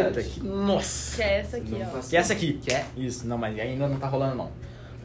[0.00, 0.42] aqui.
[0.42, 1.16] Nossa!
[1.16, 2.00] Que é essa aqui, ó.
[2.00, 2.52] Que é essa aqui.
[2.54, 2.86] Que é?
[2.96, 4.50] Isso, não, mas ainda não tá rolando não.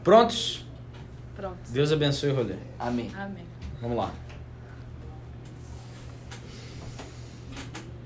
[0.04, 0.66] Prontos?
[1.35, 1.58] Pronto.
[1.69, 2.55] Deus abençoe o rolê.
[2.77, 3.11] Amém.
[3.16, 3.45] Amém.
[3.82, 4.14] Vamos lá.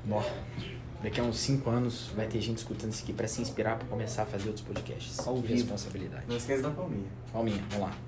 [0.06, 0.24] Bom,
[1.04, 3.88] daqui a uns 5 anos vai ter gente escutando isso aqui pra se inspirar pra
[3.88, 5.20] começar a fazer outros podcasts.
[5.20, 5.54] Ao que vivo.
[5.54, 6.24] responsabilidade.
[6.28, 7.10] Não esqueça da palminha.
[7.34, 8.07] Palminha, vamos lá.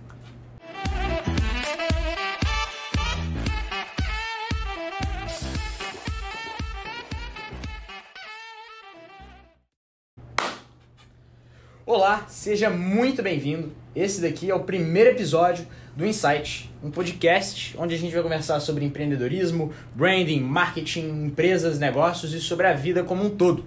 [12.01, 13.73] Olá, seja muito bem-vindo.
[13.93, 15.67] Esse daqui é o primeiro episódio
[15.97, 22.33] do Insight, um podcast onde a gente vai conversar sobre empreendedorismo, branding, marketing, empresas, negócios
[22.33, 23.65] e sobre a vida como um todo.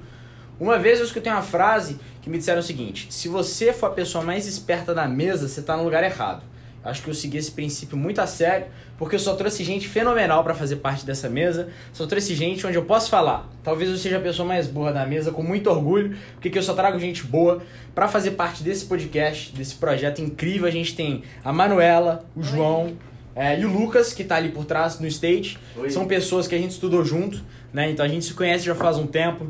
[0.58, 3.90] Uma vez eu escutei uma frase que me disseram o seguinte: se você for a
[3.90, 6.42] pessoa mais esperta da mesa, você está no lugar errado.
[6.84, 8.66] Acho que eu segui esse princípio muito a sério,
[8.98, 11.68] porque eu só trouxe gente fenomenal para fazer parte dessa mesa.
[11.92, 13.48] Só trouxe gente onde eu posso falar.
[13.62, 16.62] Talvez eu seja a pessoa mais boa da mesa, com muito orgulho, porque que eu
[16.62, 17.62] só trago gente boa
[17.94, 20.66] para fazer parte desse podcast, desse projeto incrível.
[20.66, 22.96] A gente tem a Manuela, o João
[23.34, 25.58] é, e o Lucas, que tá ali por trás no stage.
[25.76, 25.90] Oi.
[25.90, 27.90] São pessoas que a gente estudou junto, né?
[27.90, 29.46] Então a gente se conhece já faz um tempo.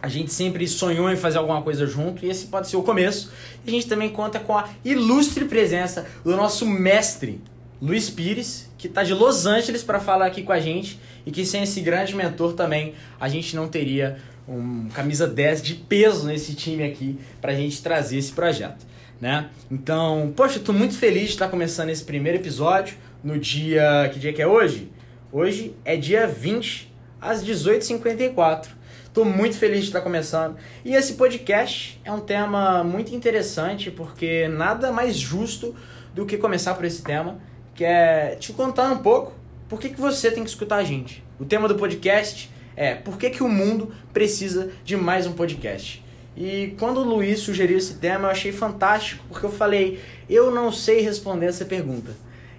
[0.00, 3.32] A gente sempre sonhou em fazer alguma coisa junto e esse pode ser o começo.
[3.64, 7.40] E a gente também conta com a ilustre presença do nosso mestre,
[7.82, 11.44] Luiz Pires, que está de Los Angeles para falar aqui com a gente e que
[11.44, 16.54] sem esse grande mentor também a gente não teria um camisa 10 de peso nesse
[16.54, 18.86] time aqui para a gente trazer esse projeto,
[19.20, 19.50] né?
[19.70, 24.32] Então, poxa, eu muito feliz de estar começando esse primeiro episódio no dia, que dia
[24.32, 24.90] que é hoje?
[25.30, 28.77] Hoje é dia 20 às 18h54.
[29.18, 30.56] Tô muito feliz de estar começando.
[30.84, 35.74] E esse podcast é um tema muito interessante, porque nada mais justo
[36.14, 37.40] do que começar por esse tema,
[37.74, 39.32] que é te contar um pouco
[39.68, 41.24] por que, que você tem que escutar a gente.
[41.36, 46.00] O tema do podcast é por que, que o mundo precisa de mais um podcast.
[46.36, 49.98] E quando o Luiz sugeriu esse tema, eu achei fantástico, porque eu falei,
[50.30, 52.12] eu não sei responder essa pergunta.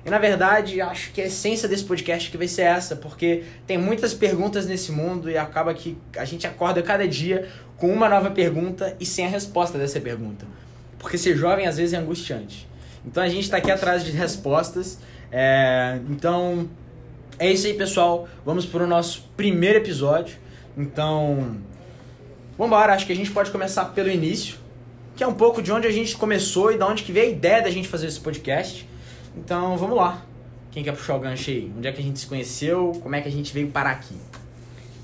[0.09, 3.77] E na verdade, acho que a essência desse podcast que vai ser essa, porque tem
[3.77, 7.47] muitas perguntas nesse mundo e acaba que a gente acorda cada dia
[7.77, 10.47] com uma nova pergunta e sem a resposta dessa pergunta.
[10.97, 12.67] Porque ser jovem às vezes é angustiante.
[13.05, 14.97] Então a gente está aqui atrás de respostas.
[15.31, 16.67] É, então
[17.37, 18.27] é isso aí, pessoal.
[18.43, 20.39] Vamos para o nosso primeiro episódio.
[20.75, 21.57] Então,
[22.57, 22.95] vambora.
[22.95, 24.57] Acho que a gente pode começar pelo início,
[25.15, 27.29] que é um pouco de onde a gente começou e de onde que veio a
[27.29, 28.88] ideia da gente fazer esse podcast.
[29.39, 30.21] Então, vamos lá.
[30.69, 31.71] Quem quer puxar o gancho aí?
[31.75, 32.91] Onde é que a gente se conheceu?
[33.01, 34.17] Como é que a gente veio parar aqui?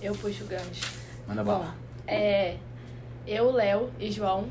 [0.01, 0.93] Eu puxo o gancho.
[1.25, 1.75] Manda Bom, bala.
[2.05, 2.57] é.
[3.25, 4.45] Eu, Léo e João,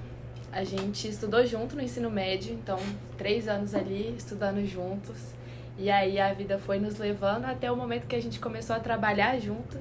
[0.50, 2.78] a gente estudou junto no ensino médio, então,
[3.16, 5.16] três anos ali estudando juntos.
[5.78, 8.80] E aí a vida foi nos levando até o momento que a gente começou a
[8.80, 9.80] trabalhar juntos.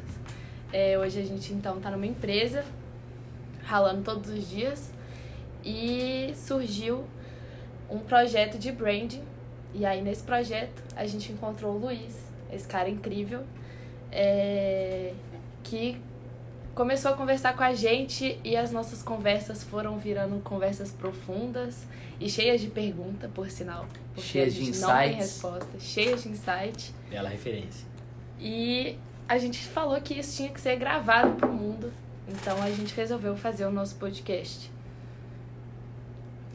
[0.72, 2.66] É, hoje a gente então tá numa empresa,
[3.64, 4.92] ralando todos os dias.
[5.64, 7.06] E surgiu
[7.90, 9.24] um projeto de branding.
[9.74, 12.16] E aí nesse projeto a gente encontrou o Luiz,
[12.52, 13.44] esse cara incrível,
[14.12, 15.14] é,
[15.64, 16.00] que
[16.76, 21.86] começou a conversar com a gente e as nossas conversas foram virando conversas profundas
[22.20, 23.86] e cheias de pergunta, por sinal.
[24.14, 25.32] Porque Cheias a de gente não tem insights.
[25.34, 26.94] resposta, cheias de insight.
[27.10, 27.86] Bela referência.
[28.40, 28.98] E
[29.28, 31.92] a gente falou que isso tinha que ser gravado pro mundo.
[32.28, 34.72] Então a gente resolveu fazer o nosso podcast.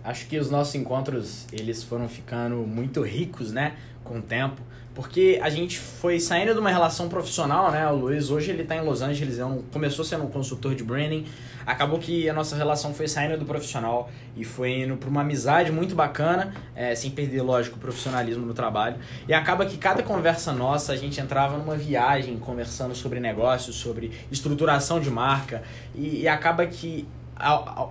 [0.05, 3.75] Acho que os nossos encontros, eles foram ficando muito ricos, né?
[4.05, 4.61] Com o tempo.
[4.95, 7.87] Porque a gente foi saindo de uma relação profissional, né?
[7.89, 10.83] O Luiz hoje ele tá em Los Angeles, é um- começou sendo um consultor de
[10.83, 11.25] branding.
[11.65, 15.71] Acabou que a nossa relação foi saindo do profissional e foi indo para uma amizade
[15.71, 18.97] muito bacana, é, sem perder, lógico, o profissionalismo no trabalho.
[19.29, 24.11] E acaba que cada conversa nossa, a gente entrava numa viagem conversando sobre negócios, sobre
[24.33, 25.63] estruturação de marca.
[25.95, 27.07] E, e acaba que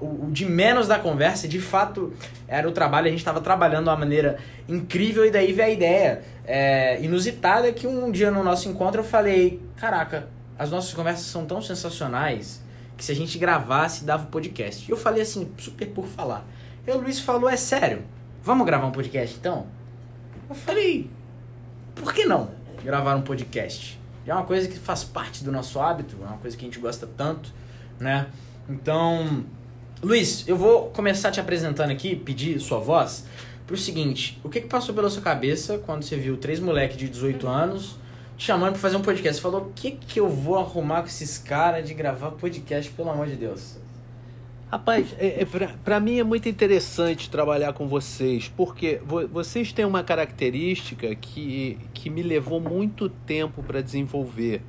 [0.01, 2.13] o de menos da conversa, de fato,
[2.47, 3.07] era o trabalho.
[3.07, 4.37] A gente estava trabalhando de uma maneira
[4.67, 9.05] incrível e daí veio a ideia é, inusitada que um dia no nosso encontro eu
[9.05, 12.61] falei: Caraca, as nossas conversas são tão sensacionais
[12.97, 14.85] que se a gente gravasse dava um podcast.
[14.87, 16.43] E eu falei assim, super por falar.
[16.85, 18.03] E o Luiz falou: É sério?
[18.43, 19.67] Vamos gravar um podcast então?
[20.49, 21.09] Eu falei:
[21.95, 22.49] Por que não
[22.83, 23.99] gravar um podcast?
[24.25, 26.79] É uma coisa que faz parte do nosso hábito, é uma coisa que a gente
[26.79, 27.53] gosta tanto,
[27.97, 28.27] né?
[28.69, 29.45] Então,
[30.01, 33.25] Luiz, eu vou começar te apresentando aqui, pedir sua voz,
[33.65, 37.07] pro seguinte: o que, que passou pela sua cabeça quando você viu três moleques de
[37.09, 37.97] 18 anos
[38.37, 39.37] te chamando pra fazer um podcast?
[39.37, 43.09] Você falou: o que, que eu vou arrumar com esses caras de gravar podcast, pelo
[43.09, 43.77] amor de Deus?
[44.69, 45.45] Rapaz, é, é,
[45.81, 51.79] pra mim é muito interessante trabalhar com vocês, porque vo- vocês têm uma característica que,
[51.93, 54.61] que me levou muito tempo para desenvolver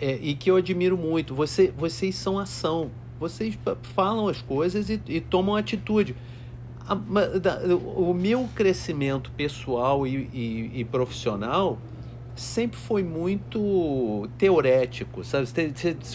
[0.00, 1.34] é, e que eu admiro muito.
[1.34, 2.90] Você, vocês são ação.
[3.18, 6.14] Vocês falam as coisas e, e tomam atitude.
[6.86, 6.94] A,
[7.96, 11.78] o meu crescimento pessoal e, e, e, profissional
[12.36, 15.46] sempre foi muito teorético, sabe?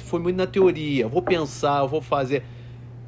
[0.03, 1.07] Foi muito na teoria.
[1.07, 2.43] Vou pensar, vou fazer.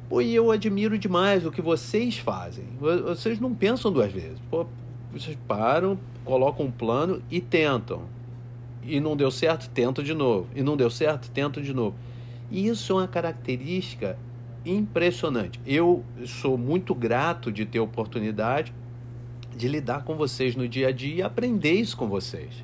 [0.08, 2.64] Pô, e eu admiro demais o que vocês fazem.
[2.80, 4.38] Vocês não pensam duas vezes.
[4.50, 4.66] Pô,
[5.12, 8.02] vocês param, colocam um plano e tentam.
[8.82, 10.48] E não deu certo, tentam de novo.
[10.54, 11.94] E não deu certo, tentam de novo.
[12.52, 14.18] E isso é uma característica
[14.64, 15.58] impressionante.
[15.66, 18.74] Eu sou muito grato de ter a oportunidade
[19.56, 22.62] de lidar com vocês no dia a dia e aprender isso com vocês.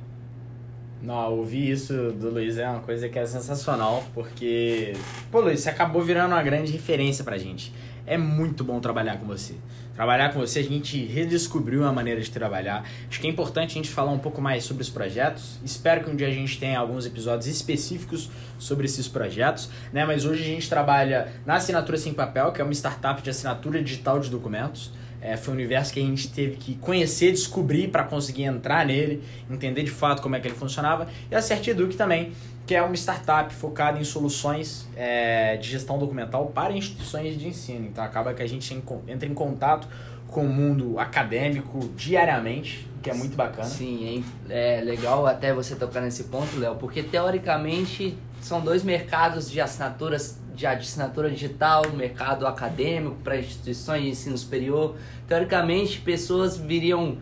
[1.01, 4.93] Não, ouvir isso do Luiz é uma coisa que é sensacional, porque,
[5.31, 7.73] pô, Luiz, você acabou virando uma grande referência pra gente.
[8.05, 9.55] É muito bom trabalhar com você.
[9.99, 12.85] Trabalhar com você, a gente redescobriu uma maneira de trabalhar.
[13.09, 15.59] Acho que é importante a gente falar um pouco mais sobre os projetos.
[15.61, 20.05] Espero que um dia a gente tenha alguns episódios específicos sobre esses projetos, né?
[20.05, 23.83] Mas hoje a gente trabalha na Assinatura Sem Papel, que é uma startup de assinatura
[23.83, 24.89] digital de documentos.
[25.21, 29.21] É, foi um universo que a gente teve que conhecer, descobrir para conseguir entrar nele,
[29.51, 31.09] entender de fato como é que ele funcionava.
[31.29, 32.31] E a Certiduc também,
[32.69, 37.87] que é uma startup focada em soluções é, de gestão documental para instituições de ensino.
[37.87, 38.71] Então acaba que a gente
[39.07, 39.87] entra em contato
[40.27, 43.67] com o mundo acadêmico diariamente, que é muito bacana.
[43.67, 49.59] Sim, é legal até você tocar nesse ponto, Léo, porque teoricamente são dois mercados de
[49.59, 54.95] assinaturas de assinatura digital, mercado acadêmico para instituições de ensino superior.
[55.27, 57.17] Teoricamente, pessoas viriam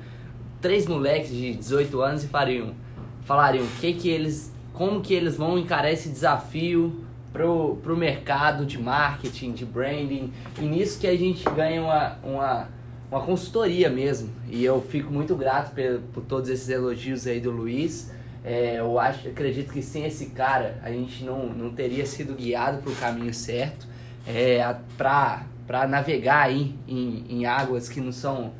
[0.59, 2.73] três moleques de 18 anos e fariam
[3.23, 7.03] falariam o que que eles como que eles vão encarar esse desafio
[7.33, 10.31] pro, pro mercado de marketing, de branding.
[10.59, 12.69] E nisso que a gente ganha uma, uma,
[13.11, 14.29] uma consultoria mesmo.
[14.47, 18.11] E eu fico muito grato por, por todos esses elogios aí do Luiz.
[18.45, 22.81] É, eu acho, acredito que sem esse cara a gente não, não teria sido guiado
[22.83, 23.87] para o caminho certo
[24.27, 28.53] é, para navegar aí em, em águas que não são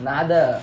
[0.00, 0.62] nada,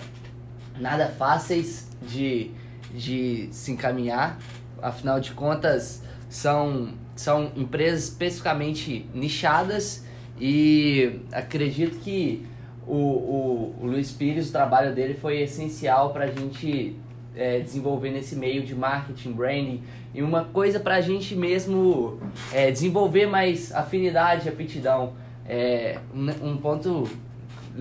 [0.80, 2.50] nada fáceis de,
[2.92, 4.40] de se encaminhar
[4.82, 10.06] afinal de contas, são, são empresas especificamente nichadas
[10.40, 12.46] e acredito que
[12.88, 16.96] o, o, o Luiz Pires, o trabalho dele foi essencial para a gente
[17.36, 19.84] é, desenvolver nesse meio de marketing, branding
[20.14, 22.20] e uma coisa para a gente mesmo
[22.52, 25.14] é, desenvolver mais afinidade, aptidão.
[25.48, 27.08] É, um, um ponto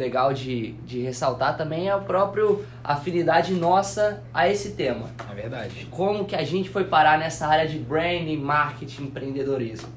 [0.01, 2.45] legal de, de ressaltar também é a própria
[2.83, 5.11] afinidade nossa a esse tema.
[5.31, 5.87] É verdade.
[5.91, 9.89] Como que a gente foi parar nessa área de branding, marketing, empreendedorismo.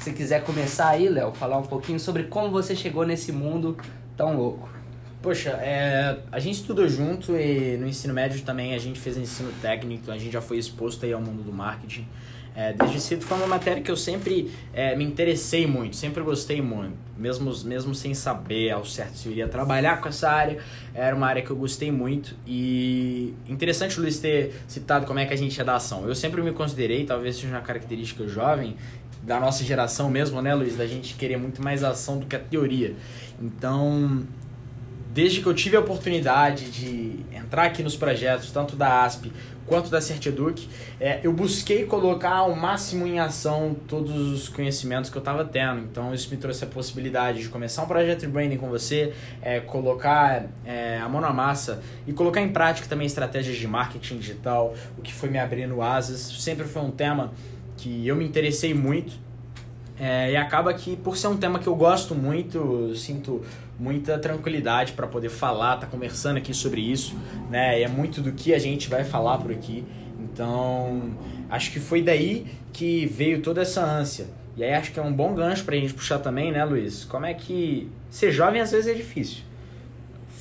[0.00, 3.76] Se quiser começar aí, Léo, falar um pouquinho sobre como você chegou nesse mundo
[4.16, 4.68] tão louco.
[5.20, 9.52] Poxa, é, a gente estudou junto e no ensino médio também a gente fez ensino
[9.60, 12.06] técnico, a gente já foi exposto aí ao mundo do marketing.
[12.58, 16.60] É, desde cedo foi uma matéria que eu sempre é, me interessei muito, sempre gostei
[16.60, 20.58] muito, mesmo, mesmo sem saber ao certo se eu iria trabalhar com essa área,
[20.92, 25.24] era uma área que eu gostei muito e interessante o Luiz ter citado como é
[25.24, 26.08] que a gente é da ação.
[26.08, 28.74] Eu sempre me considerei, talvez seja uma característica jovem,
[29.22, 32.40] da nossa geração mesmo, né, Luiz, da gente querer muito mais ação do que a
[32.40, 32.96] teoria.
[33.40, 34.26] Então,
[35.18, 39.32] desde que eu tive a oportunidade de entrar aqui nos projetos, tanto da ASP
[39.66, 40.68] quanto da Certieduc,
[41.00, 45.80] é, eu busquei colocar ao máximo em ação todos os conhecimentos que eu estava tendo.
[45.80, 49.58] Então isso me trouxe a possibilidade de começar um projeto de branding com você, é,
[49.58, 54.72] colocar é, a mão na massa e colocar em prática também estratégias de marketing digital,
[54.96, 56.20] o que foi me abrindo asas.
[56.20, 57.32] Sempre foi um tema
[57.76, 59.26] que eu me interessei muito.
[60.00, 63.42] É, e acaba que, por ser um tema que eu gosto muito, eu sinto
[63.78, 67.16] muita tranquilidade para poder falar, tá conversando aqui sobre isso,
[67.50, 67.80] né?
[67.80, 69.84] E é muito do que a gente vai falar por aqui.
[70.18, 71.16] Então,
[71.48, 74.26] acho que foi daí que veio toda essa ânsia.
[74.56, 77.04] E aí acho que é um bom gancho pra gente puxar também, né, Luiz?
[77.04, 79.47] Como é que ser jovem às vezes é difícil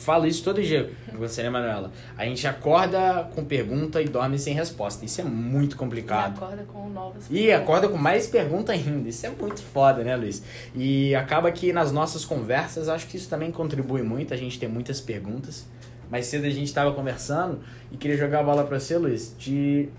[0.08, 1.92] falo isso todo dia com você, né, Manuela?
[2.18, 5.04] A gente acorda com pergunta e dorme sem resposta.
[5.04, 6.36] Isso é muito complicado.
[6.36, 9.10] E acorda com novas E acorda com mais pergunta ainda.
[9.10, 10.42] Isso é muito foda, né, Luiz?
[10.74, 14.34] E acaba que nas nossas conversas, acho que isso também contribui muito.
[14.34, 15.68] A gente tem muitas perguntas.
[16.10, 17.60] Mais cedo a gente estava conversando
[17.92, 19.90] e queria jogar a bola para você, Luiz, de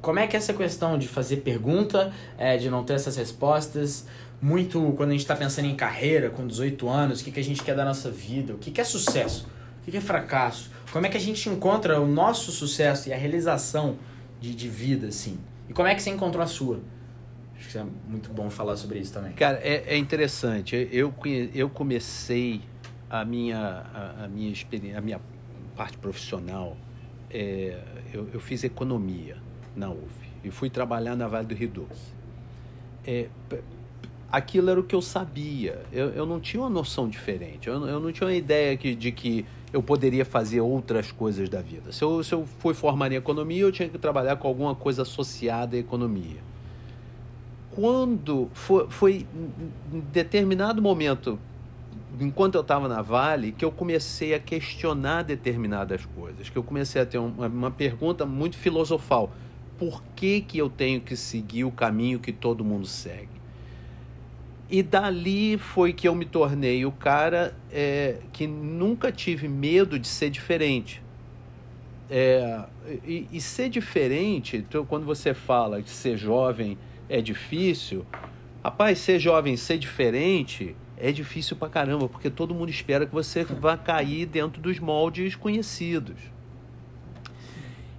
[0.00, 4.06] como é que é essa questão de fazer pergunta, é, de não ter essas respostas,
[4.40, 7.44] muito quando a gente está pensando em carreira, com 18 anos, o que, que a
[7.44, 9.46] gente quer da nossa vida, o que, que é sucesso,
[9.80, 13.12] o que, que é fracasso, como é que a gente encontra o nosso sucesso e
[13.12, 13.96] a realização
[14.40, 15.38] de, de vida, assim.
[15.68, 16.80] E como é que você encontrou a sua?
[17.58, 19.32] Acho que é muito bom falar sobre isso também.
[19.32, 20.88] Cara, é, é interessante.
[20.92, 21.12] Eu,
[21.54, 22.60] eu comecei
[23.10, 25.20] a minha, a, a minha experiência, a minha
[25.76, 26.76] parte profissional,
[27.30, 27.78] é,
[28.12, 29.36] eu, eu, fiz economia
[29.74, 30.10] na UF
[30.44, 32.14] e fui trabalhar na Vale do Rio Doce.
[33.04, 33.28] É,
[34.30, 35.82] aquilo era o que eu sabia.
[35.92, 37.68] Eu, eu não tinha uma noção diferente.
[37.68, 41.60] Eu, eu não tinha uma ideia que, de que eu poderia fazer outras coisas da
[41.60, 41.92] vida.
[41.92, 45.02] Se eu, se eu fui formar em economia, eu tinha que trabalhar com alguma coisa
[45.02, 46.40] associada à economia.
[47.72, 49.26] Quando foi, foi
[49.92, 51.38] em determinado momento,
[52.18, 57.02] enquanto eu estava na Vale, que eu comecei a questionar determinadas coisas, que eu comecei
[57.02, 59.30] a ter uma, uma pergunta muito filosofal.
[59.78, 63.35] Por que, que eu tenho que seguir o caminho que todo mundo segue?
[64.68, 70.08] E dali foi que eu me tornei o cara é, que nunca tive medo de
[70.08, 71.00] ser diferente.
[72.10, 72.64] É,
[73.04, 76.76] e, e, ser diferente, então, quando você fala que ser jovem
[77.08, 78.04] é difícil,
[78.62, 83.44] rapaz, ser jovem, ser diferente é difícil pra caramba, porque todo mundo espera que você
[83.44, 86.16] vá cair dentro dos moldes conhecidos.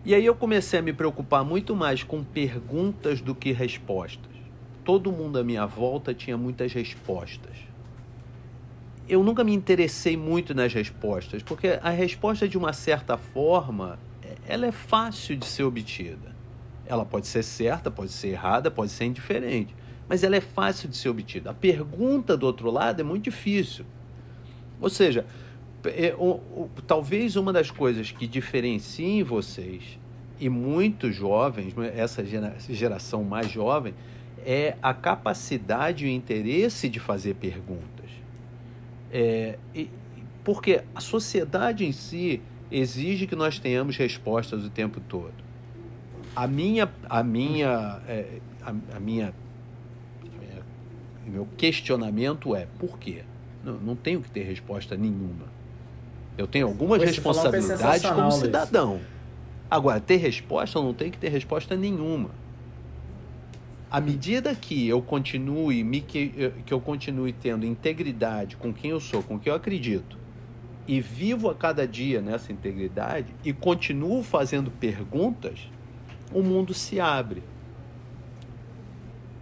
[0.04, 4.37] E aí eu comecei a me preocupar muito mais com perguntas do que respostas
[4.88, 7.58] todo mundo à minha volta tinha muitas respostas.
[9.06, 14.00] Eu nunca me interessei muito nas respostas, porque a resposta, de uma certa forma,
[14.48, 16.34] ela é fácil de ser obtida.
[16.86, 19.76] Ela pode ser certa, pode ser errada, pode ser indiferente,
[20.08, 21.50] mas ela é fácil de ser obtida.
[21.50, 23.84] A pergunta do outro lado é muito difícil.
[24.80, 25.26] Ou seja,
[25.84, 26.16] é,
[26.88, 30.00] talvez uma das coisas que diferenciem vocês
[30.40, 32.24] e muitos jovens, essa
[32.70, 33.94] geração mais jovem,
[34.46, 38.10] é a capacidade e o interesse de fazer perguntas.
[39.12, 39.90] É, e,
[40.44, 42.42] porque a sociedade em si
[42.72, 45.34] exige que nós tenhamos respostas o tempo todo.
[46.36, 49.34] A minha, a minha, é, a, a minha,
[51.26, 53.24] meu questionamento é por quê?
[53.64, 55.46] Não, não tenho que ter resposta nenhuma.
[56.38, 59.02] Eu tenho algumas responsabilidades como cidadão.
[59.70, 62.30] Agora, ter resposta, eu não tenho que ter resposta nenhuma
[63.90, 69.00] à medida que eu continue me que, que eu continue tendo integridade com quem eu
[69.00, 70.18] sou, com quem eu acredito,
[70.88, 75.70] e vivo a cada dia nessa integridade e continuo fazendo perguntas,
[76.34, 77.44] o mundo se abre.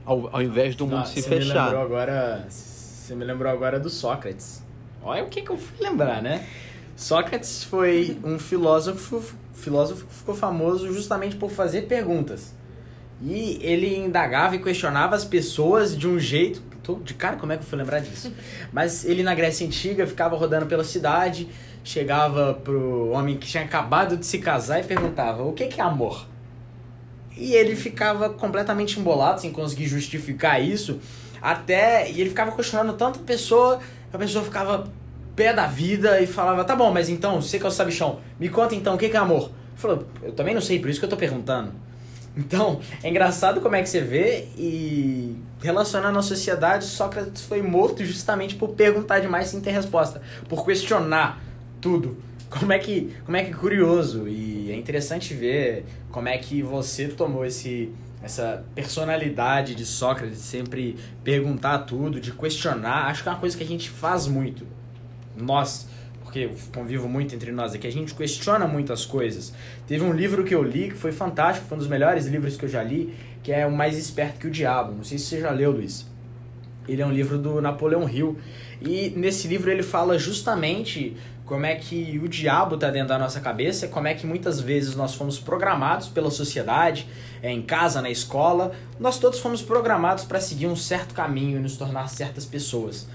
[0.03, 1.65] Ao, ao invés do mundo ah, se fechar.
[1.65, 4.63] Me lembrou agora, você me lembrou agora do Sócrates.
[5.01, 6.47] Olha o que, que eu fui lembrar, né?
[6.95, 9.23] Sócrates foi um filósofo,
[9.53, 12.53] filósofo que ficou famoso justamente por fazer perguntas.
[13.21, 16.61] E ele indagava e questionava as pessoas de um jeito.
[16.83, 18.31] Tô de cara, como é que eu fui lembrar disso?
[18.71, 21.47] Mas ele na Grécia Antiga ficava rodando pela cidade,
[21.83, 25.83] chegava pro homem que tinha acabado de se casar e perguntava: o que, que é
[25.83, 26.27] amor?
[27.37, 30.99] E ele ficava completamente embolado, sem conseguir justificar isso.
[31.41, 32.09] Até.
[32.09, 33.79] E ele ficava questionando tanto a pessoa,
[34.11, 34.89] a pessoa ficava
[35.35, 38.49] pé da vida e falava: tá bom, mas então, você que é o sabichão, me
[38.49, 39.43] conta então o que, que é amor.
[39.43, 41.84] Ele falou: eu também não sei, por isso que eu tô perguntando.
[42.37, 48.03] Então, é engraçado como é que você vê e relacionando à sociedade, Sócrates foi morto
[48.03, 51.41] justamente por perguntar demais sem ter resposta, por questionar
[51.79, 52.17] tudo.
[52.49, 57.07] Como é que, como é que curioso e é interessante ver como é que você
[57.07, 57.91] tomou esse
[58.25, 63.05] essa personalidade de Sócrates, de sempre perguntar tudo, de questionar.
[63.05, 64.65] Acho que é uma coisa que a gente faz muito.
[65.37, 65.87] Nós,
[66.35, 69.53] porque convivo muito entre nós aqui, a gente questiona muitas coisas.
[69.87, 72.65] Teve um livro que eu li que foi fantástico, foi um dos melhores livros que
[72.65, 74.91] eu já li, que é O Mais Esperto que o Diabo.
[74.91, 76.05] Não sei se você já leu, Luiz.
[76.89, 78.37] Ele é um livro do Napoleão Hill.
[78.81, 81.15] E nesse livro ele fala justamente
[81.45, 84.93] como é que o diabo está dentro da nossa cabeça, como é que muitas vezes
[84.93, 87.07] nós fomos programados pela sociedade,
[87.41, 91.61] é, em casa, na escola, nós todos fomos programados para seguir um certo caminho e
[91.61, 93.07] nos tornar certas pessoas.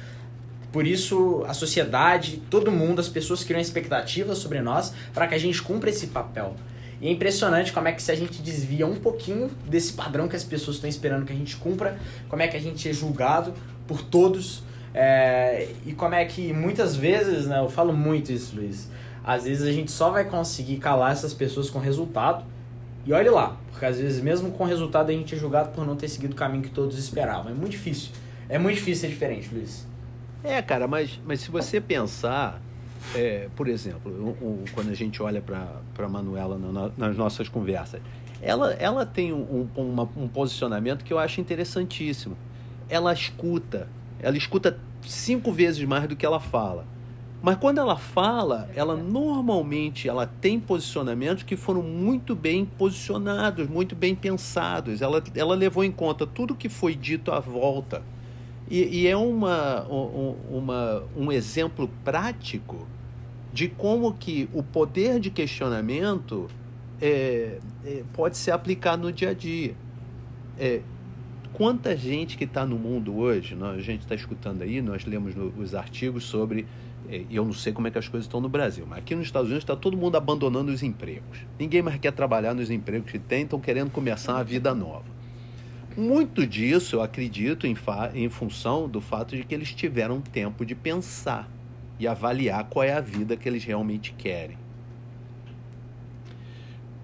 [0.72, 5.38] Por isso, a sociedade, todo mundo, as pessoas criam expectativas sobre nós para que a
[5.38, 6.54] gente cumpra esse papel.
[7.00, 10.36] E é impressionante como é que se a gente desvia um pouquinho desse padrão que
[10.36, 11.98] as pessoas estão esperando que a gente cumpra,
[12.28, 13.54] como é que a gente é julgado
[13.86, 14.62] por todos.
[14.92, 18.88] É, e como é que muitas vezes, né, eu falo muito isso, Luiz,
[19.24, 22.44] às vezes a gente só vai conseguir calar essas pessoas com resultado.
[23.06, 25.96] E olhe lá, porque às vezes mesmo com resultado a gente é julgado por não
[25.96, 27.50] ter seguido o caminho que todos esperavam.
[27.50, 28.10] É muito difícil.
[28.48, 29.89] É muito difícil ser diferente, Luiz.
[30.42, 32.60] É, cara, mas, mas se você pensar,
[33.14, 37.48] é, por exemplo, um, um, quando a gente olha para a Manuela na, nas nossas
[37.48, 38.00] conversas,
[38.40, 42.36] ela, ela tem um, uma, um posicionamento que eu acho interessantíssimo.
[42.88, 46.86] Ela escuta, ela escuta cinco vezes mais do que ela fala.
[47.42, 53.96] Mas quando ela fala, ela normalmente ela tem posicionamentos que foram muito bem posicionados, muito
[53.96, 55.00] bem pensados.
[55.00, 58.02] Ela, ela levou em conta tudo que foi dito à volta.
[58.70, 62.86] E, e é uma, um, uma, um exemplo prático
[63.52, 66.48] de como que o poder de questionamento
[67.00, 69.74] é, é, pode ser aplicado no dia a dia.
[70.56, 70.80] É,
[71.52, 75.34] quanta gente que está no mundo hoje, nós, a gente está escutando aí, nós lemos
[75.34, 76.64] no, os artigos sobre,
[77.08, 79.16] eh, e eu não sei como é que as coisas estão no Brasil, mas aqui
[79.16, 81.38] nos Estados Unidos está todo mundo abandonando os empregos.
[81.58, 85.19] Ninguém mais quer trabalhar nos empregos que tem, estão querendo começar uma vida nova.
[85.96, 87.76] Muito disso eu acredito em,
[88.14, 91.48] em função do fato de que eles tiveram tempo de pensar
[91.98, 94.56] e avaliar qual é a vida que eles realmente querem.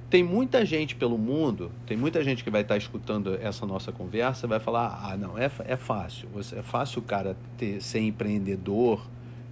[0.08, 4.46] Tem muita gente pelo mundo, tem muita gente que vai estar escutando essa nossa conversa,
[4.46, 6.28] vai falar: ah, não, é, é fácil.
[6.56, 9.04] É fácil o cara ter, ser empreendedor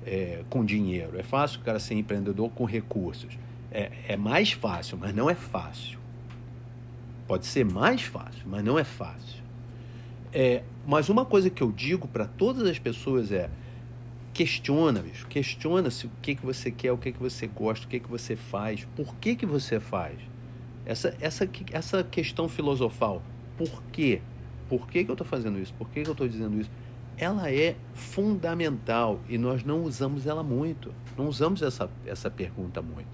[0.07, 3.37] é, com dinheiro, é fácil o cara ser empreendedor com recursos.
[3.73, 6.04] É, é mais fácil, mas não é fácil.
[7.27, 9.43] Pode ser mais fácil, mas não é fácil.
[10.33, 13.49] É, mas uma coisa que eu digo para todas as pessoas é:
[14.33, 17.89] questiona, bicho, questiona se o que, que você quer, o que, que você gosta, o
[17.89, 20.19] que, que você faz, por que, que você faz.
[20.85, 23.23] Essa, essa, essa questão filosofal,
[23.57, 24.21] por quê?
[24.69, 25.73] Por que, que eu estou fazendo isso?
[25.75, 26.71] Por que, que eu estou dizendo isso?
[27.17, 30.93] Ela é fundamental e nós não usamos ela muito.
[31.17, 33.09] Não usamos essa, essa pergunta muito.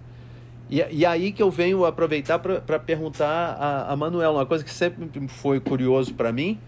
[0.70, 4.70] E, e aí que eu venho aproveitar para perguntar a, a Manuela, uma coisa que
[4.70, 6.58] sempre foi curioso para mim,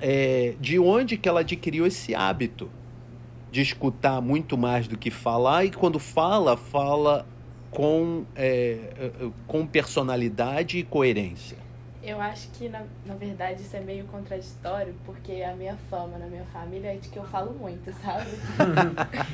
[0.00, 2.70] é de onde que ela adquiriu esse hábito
[3.52, 7.26] de escutar muito mais do que falar e quando fala, fala
[7.70, 8.78] com, é,
[9.46, 11.63] com personalidade e coerência?
[12.04, 16.26] Eu acho que, na, na verdade, isso é meio contraditório, porque a minha fama na
[16.26, 18.28] minha família é de que eu falo muito, sabe?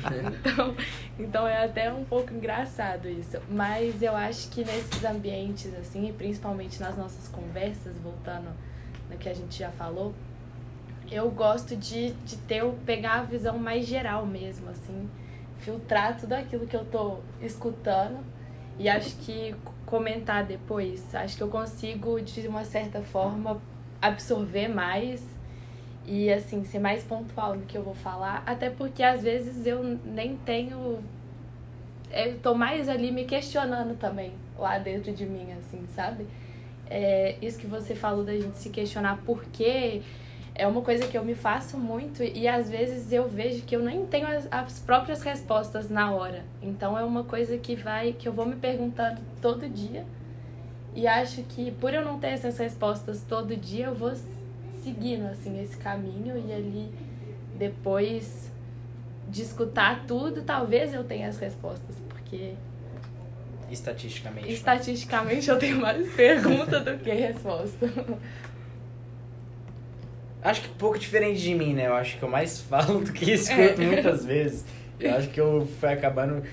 [0.39, 0.75] então,
[1.19, 3.37] então é até um pouco engraçado isso.
[3.49, 8.49] Mas eu acho que nesses ambientes, assim, e principalmente nas nossas conversas, voltando
[9.09, 10.13] no que a gente já falou,
[11.11, 15.09] eu gosto de, de ter, pegar a visão mais geral mesmo, assim,
[15.59, 18.17] filtrar tudo aquilo que eu tô escutando
[18.79, 19.53] e acho que
[19.91, 23.61] comentar depois, acho que eu consigo de uma certa forma
[24.01, 25.21] absorver mais
[26.05, 29.83] e assim ser mais pontual no que eu vou falar, até porque às vezes eu
[30.05, 30.99] nem tenho
[32.09, 36.25] eu tô mais ali me questionando também lá dentro de mim assim, sabe?
[36.89, 40.01] É, isso que você falou da gente se questionar por quê
[40.61, 43.81] é uma coisa que eu me faço muito e às vezes eu vejo que eu
[43.81, 46.45] nem tenho as, as, próprias respostas na hora.
[46.61, 50.05] Então é uma coisa que vai que eu vou me perguntando todo dia.
[50.93, 54.13] E acho que por eu não ter essas respostas todo dia, eu vou
[54.83, 56.93] seguindo assim esse caminho e ali
[57.57, 58.51] depois
[59.27, 62.53] de escutar tudo, talvez eu tenha as respostas, porque
[63.71, 64.51] estatisticamente.
[64.51, 67.89] Estatisticamente eu tenho mais perguntas do que resposta.
[70.43, 71.87] Acho que um pouco diferente de mim, né?
[71.87, 73.85] Eu acho que eu mais falo do que escuto é.
[73.85, 74.65] muitas vezes.
[74.99, 76.43] Eu acho que eu fui acabando.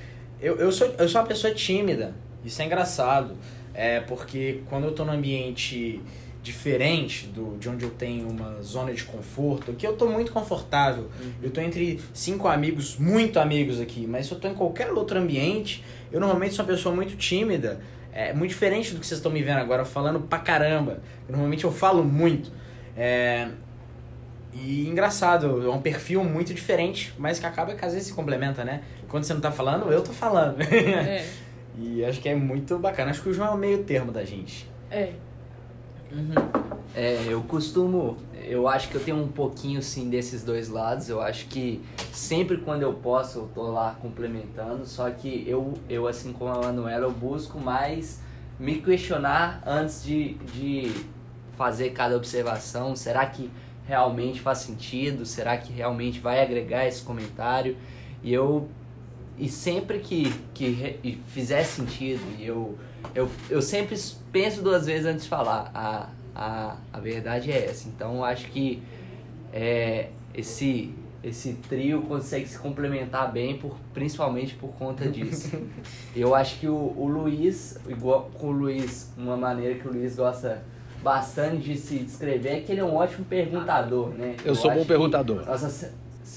[0.41, 2.15] Eu, eu, sou, eu sou uma pessoa tímida.
[2.45, 3.37] Isso é engraçado.
[3.75, 6.01] É porque quando eu tô num ambiente
[6.43, 11.11] diferente do, de onde eu tenho uma zona de conforto, aqui eu tô muito confortável.
[11.21, 11.33] Uhum.
[11.43, 15.19] Eu tô entre cinco amigos, muito amigos aqui, mas se eu tô em qualquer outro
[15.19, 17.81] ambiente, eu normalmente sou uma pessoa muito tímida.
[18.13, 21.01] É muito diferente do que vocês estão me vendo agora, falando pra caramba.
[21.29, 22.51] Normalmente eu falo muito.
[22.97, 23.49] É,
[24.53, 28.65] e engraçado, é um perfil muito diferente, mas que acaba que às vezes se complementa,
[28.65, 28.83] né?
[29.09, 30.61] Quando você não tá falando, eu tô falando.
[30.63, 31.27] É.
[31.79, 33.11] e acho que é muito bacana.
[33.11, 34.69] Acho que o João é o meio termo da gente.
[34.91, 35.13] É.
[36.11, 36.35] Uhum.
[36.95, 38.17] É, eu costumo.
[38.43, 41.09] Eu acho que eu tenho um pouquinho sim desses dois lados.
[41.09, 41.83] Eu acho que
[42.13, 44.87] sempre quando eu posso eu tô lá complementando.
[44.87, 48.21] Só que eu, eu assim como a Manuela, eu busco mais
[48.59, 50.93] me questionar antes de, de
[51.57, 52.97] fazer cada observação.
[52.97, 53.51] Será que
[53.89, 55.25] realmente faz sentido?
[55.25, 57.77] Será que realmente vai agregar esse comentário?
[58.23, 58.69] E eu
[59.39, 62.77] e sempre que, que fizer sentido, e eu,
[63.15, 63.97] eu, eu sempre
[64.33, 65.71] penso duas vezes antes de falar.
[65.73, 67.89] A, a, a verdade é essa.
[67.89, 68.83] Então acho que
[69.53, 75.57] é, esse, esse trio consegue se complementar bem, por, principalmente por conta disso.
[76.15, 80.17] eu acho que o, o Luiz, igual com o Luiz, uma maneira que o Luiz
[80.17, 80.63] gosta
[81.09, 84.37] bastante de se descrever é que ele é um ótimo perguntador, né?
[84.45, 85.47] Eu, Eu sou bom perguntador.
[85.47, 85.91] Nossas,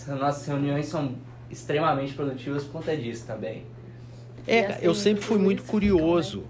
[0.08, 1.14] nossas reuniões são
[1.50, 3.66] extremamente produtivas por conta disso também.
[4.48, 6.46] É, assim, eu sempre fui muito curioso.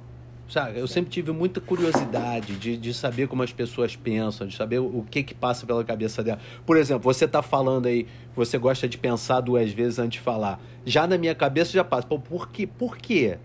[0.48, 0.78] Sabe?
[0.80, 5.04] Eu sempre tive muita curiosidade de, de saber como as pessoas pensam, de saber o
[5.10, 6.40] que que passa pela cabeça dela.
[6.66, 8.06] Por exemplo, você está falando aí,
[8.36, 10.60] você gosta de pensar duas vezes antes de falar.
[10.86, 12.68] Já na minha cabeça já passa, Pô, por quê?
[12.68, 13.40] Por quê?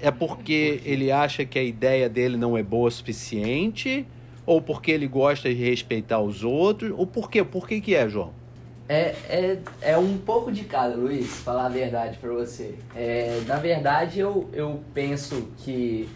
[0.00, 4.06] É porque ele acha que a ideia dele não é boa o suficiente?
[4.46, 6.92] Ou porque ele gosta de respeitar os outros?
[6.96, 7.42] Ou por quê?
[7.42, 8.32] Por que, que é, João?
[8.86, 12.74] É, é, é um pouco de cada, Luiz, falar a verdade para você.
[12.94, 16.06] É, na verdade, eu, eu penso que,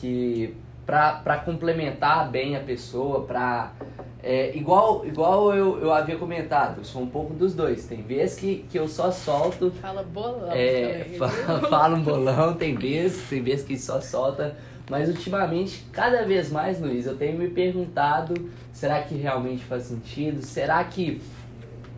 [0.00, 0.54] que
[0.86, 3.72] para complementar bem a pessoa, para
[4.22, 7.86] É, igual igual eu, eu havia comentado, eu sou um pouco dos dois.
[7.86, 11.18] Tem vezes que, que eu só solto Fala bolão é, também.
[11.18, 11.60] fa- viu?
[11.68, 14.56] fala um bolão, tem vezes, tem vezes que só solta.
[14.88, 18.34] Mas ultimamente, cada vez mais, Luiz, eu tenho me perguntado,
[18.72, 20.42] será que realmente faz sentido?
[20.42, 21.20] Será que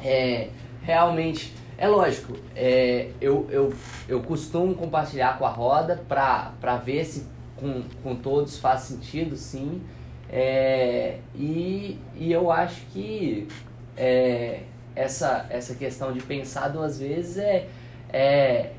[0.02, 0.48] é,
[0.82, 1.52] realmente...
[1.76, 3.72] É lógico, é, eu, eu,
[4.08, 9.34] eu costumo compartilhar com a roda pra, pra ver se com, com todos faz sentido,
[9.36, 9.82] sim.
[10.30, 13.46] É, e, e eu acho que
[13.96, 14.62] é,
[14.96, 17.68] essa, essa questão de pensar duas vezes é,
[18.12, 18.72] é,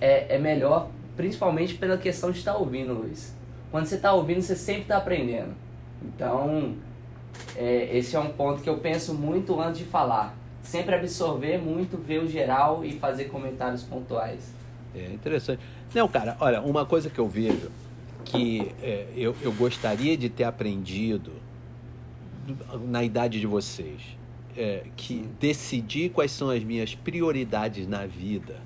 [0.00, 3.34] é, é melhor, principalmente pela questão de estar ouvindo, Luiz.
[3.70, 5.54] Quando você está ouvindo, você sempre está aprendendo.
[6.02, 6.76] Então,
[7.56, 10.36] é, esse é um ponto que eu penso muito antes de falar.
[10.62, 14.52] Sempre absorver muito, ver o geral e fazer comentários pontuais.
[14.94, 15.60] É interessante.
[15.94, 17.70] Não, cara, olha, uma coisa que eu vejo
[18.24, 21.32] que é, eu, eu gostaria de ter aprendido
[22.86, 24.00] na idade de vocês,
[24.56, 28.60] é, que decidir quais são as minhas prioridades na vida,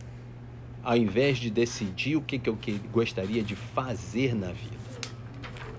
[0.82, 4.76] ao invés de decidir o que, que eu que- gostaria de fazer na vida.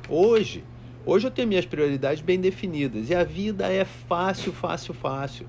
[0.08, 0.64] Hoje,
[1.06, 5.48] hoje eu tenho minhas prioridades bem definidas e a vida é fácil, fácil, fácil.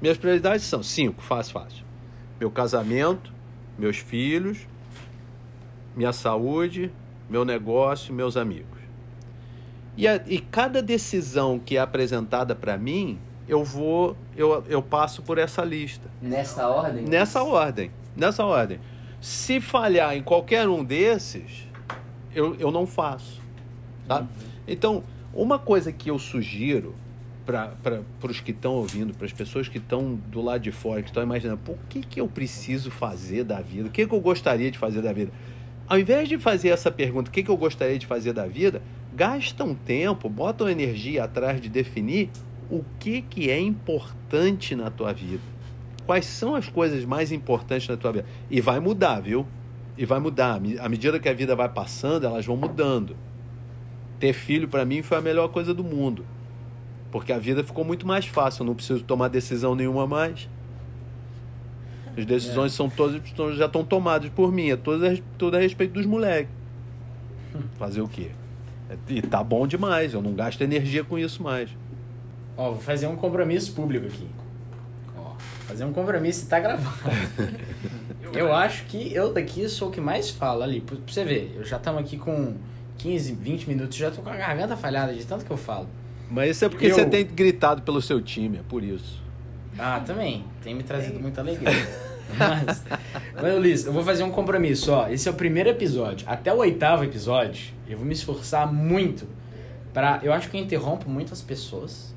[0.00, 1.84] Minhas prioridades são cinco, fácil, fácil.
[2.38, 3.32] Meu casamento,
[3.78, 4.58] meus filhos,
[5.96, 6.92] minha saúde,
[7.28, 8.78] meu negócio, meus amigos.
[9.96, 15.22] E, a- e cada decisão que é apresentada para mim, eu vou, eu, eu passo
[15.22, 16.08] por essa lista.
[16.22, 17.04] Nessa ordem?
[17.04, 17.90] Nessa ordem.
[18.16, 18.78] Nessa ordem.
[19.20, 21.66] Se falhar em qualquer um desses,
[22.34, 23.40] eu, eu não faço.
[24.06, 24.24] Tá?
[24.66, 25.02] Então,
[25.34, 26.94] uma coisa que eu sugiro
[27.44, 31.08] para os que estão ouvindo, para as pessoas que estão do lado de fora, que
[31.08, 33.88] estão imaginando, por que, que eu preciso fazer da vida?
[33.88, 35.32] O que, que eu gostaria de fazer da vida?
[35.88, 38.82] Ao invés de fazer essa pergunta, o que, que eu gostaria de fazer da vida,
[39.14, 42.30] gasta um tempo, bota uma energia atrás de definir
[42.70, 45.42] o que, que é importante na tua vida.
[46.04, 48.26] Quais são as coisas mais importantes na tua vida?
[48.50, 49.46] E vai mudar, viu?
[49.96, 50.60] E vai mudar.
[50.78, 53.16] À medida que a vida vai passando, elas vão mudando.
[54.20, 56.26] Ter filho para mim foi a melhor coisa do mundo.
[57.10, 60.48] Porque a vida ficou muito mais fácil, eu não preciso tomar decisão nenhuma mais.
[62.18, 63.22] As decisões são todas
[63.56, 66.50] já estão tomadas por mim, é tudo a, tudo a respeito dos moleques.
[67.78, 68.32] Fazer o quê?
[69.08, 71.70] E tá bom demais, eu não gasto energia com isso mais.
[72.56, 74.26] Ó, vou fazer um compromisso público aqui.
[75.16, 75.34] Ó,
[75.68, 76.98] fazer um compromisso e tá gravado.
[78.34, 80.80] eu acho que eu daqui sou o que mais fala ali.
[80.80, 82.56] Pra você ver, eu já estamos aqui com
[82.96, 85.86] 15, 20 minutos, já tô com a garganta falhada de tanto que eu falo.
[86.28, 89.22] Mas isso é porque Eu- você tem gritado pelo seu time, é por isso.
[89.78, 90.44] Ah, também.
[90.62, 91.70] Tem me trazido muita alegria.
[92.38, 92.84] Mas,
[93.34, 95.08] mas Luiz, eu vou fazer um compromisso, ó.
[95.08, 96.28] Esse é o primeiro episódio.
[96.28, 99.26] Até o oitavo episódio, eu vou me esforçar muito
[99.94, 100.20] pra.
[100.22, 102.14] Eu acho que eu interrompo muitas pessoas.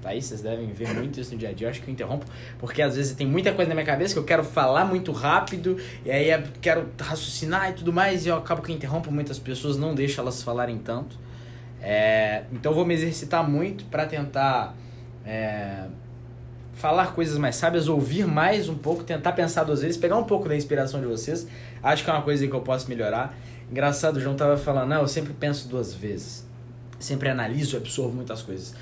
[0.00, 1.66] Tá aí, vocês devem ver muito isso no dia a dia.
[1.66, 2.24] Eu acho que eu interrompo,
[2.58, 5.76] porque às vezes tem muita coisa na minha cabeça que eu quero falar muito rápido,
[6.06, 9.38] e aí eu quero raciocinar e tudo mais, e eu acabo que eu interrompo muitas
[9.38, 11.18] pessoas, não deixo elas falarem tanto.
[11.82, 14.74] É, então eu vou me exercitar muito pra tentar.
[15.26, 15.84] é,
[16.80, 20.48] falar coisas mais sábias, ouvir mais um pouco, tentar pensar duas vezes, pegar um pouco
[20.48, 21.46] da inspiração de vocês.
[21.82, 23.38] Acho que é uma coisa que eu posso melhorar.
[23.70, 26.46] Engraçado, o João tava falando, não, eu sempre penso duas vezes.
[26.98, 28.74] Sempre analiso e absorvo muitas coisas.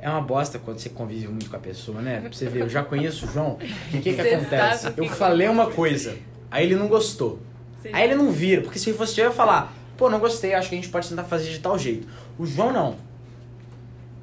[0.00, 2.20] É uma bosta quando você convive muito com a pessoa, né?
[2.20, 3.52] Pra você ver, eu já conheço o João.
[3.52, 3.58] O
[3.90, 4.90] que, que, acontece?
[4.90, 6.16] que Eu falei uma coisa,
[6.50, 7.38] aí ele não gostou.
[7.80, 7.90] Sim.
[7.92, 10.68] Aí ele não vira, porque se fosse eu, eu ia falar, pô, não gostei, acho
[10.68, 12.08] que a gente pode tentar fazer de tal jeito.
[12.36, 12.96] O João não.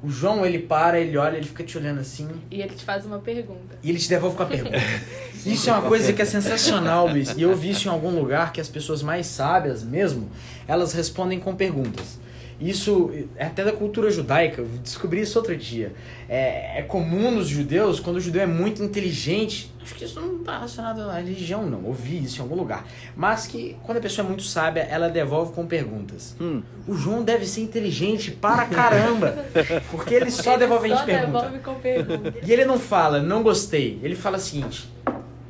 [0.02, 3.06] O João, ele para, ele olha, ele fica te olhando assim, E ele te faz
[3.06, 3.76] uma pergunta.
[3.82, 4.76] e ele te devolve com a pergunta.
[5.46, 7.30] Isso é uma coisa que é sensacional, Luiz.
[7.36, 10.30] E eu vi isso em algum lugar que as pessoas mais sábias mesmo,
[10.68, 12.18] elas respondem com perguntas.
[12.62, 15.92] Isso é até da cultura judaica, eu descobri isso outro dia.
[16.28, 20.38] É, é comum nos judeus, quando o judeu é muito inteligente, acho que isso não
[20.38, 22.86] está relacionado à religião, não, ouvi isso em algum lugar.
[23.16, 26.36] Mas que quando a pessoa é muito sábia, ela devolve com perguntas.
[26.40, 26.62] Hum.
[26.86, 29.44] O João deve ser inteligente para caramba,
[29.90, 31.40] porque ele só Ele devolve a só gente pergunta.
[31.40, 32.34] devolve com pergunta.
[32.46, 33.98] E ele não fala, não gostei.
[34.02, 34.88] Ele fala o seguinte: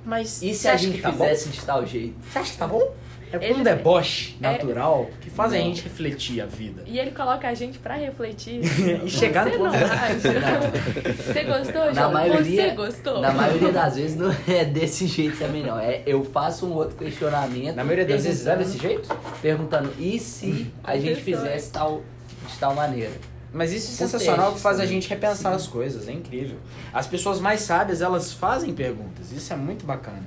[0.05, 2.15] Mas E você se a acha gente que tá fizesse de tal jeito?
[2.15, 2.31] bom?
[2.33, 2.95] Você acha que tá bom?
[3.33, 5.65] É Ele- um deboche é- natural que faz a Não.
[5.65, 6.83] gente refletir a vida.
[6.87, 8.61] E ele coloca a gente pra refletir.
[9.05, 9.73] E chegar no ponto.
[9.73, 12.13] Você gostou, Na João?
[12.13, 13.21] maioria, Você gostou?
[13.21, 15.79] Na maioria das vezes não é desse jeito também não.
[15.79, 17.75] É, eu faço um outro questionamento.
[17.75, 19.09] Na maioria das vezes é desse jeito?
[19.41, 22.03] Perguntando, e se a gente fizesse tal,
[22.49, 23.13] de tal maneira?
[23.55, 26.57] Mas isso é sensacional que faz a gente repensar as coisas, é incrível.
[26.93, 30.23] As pessoas mais sábias, elas fazem perguntas, isso é muito bacana.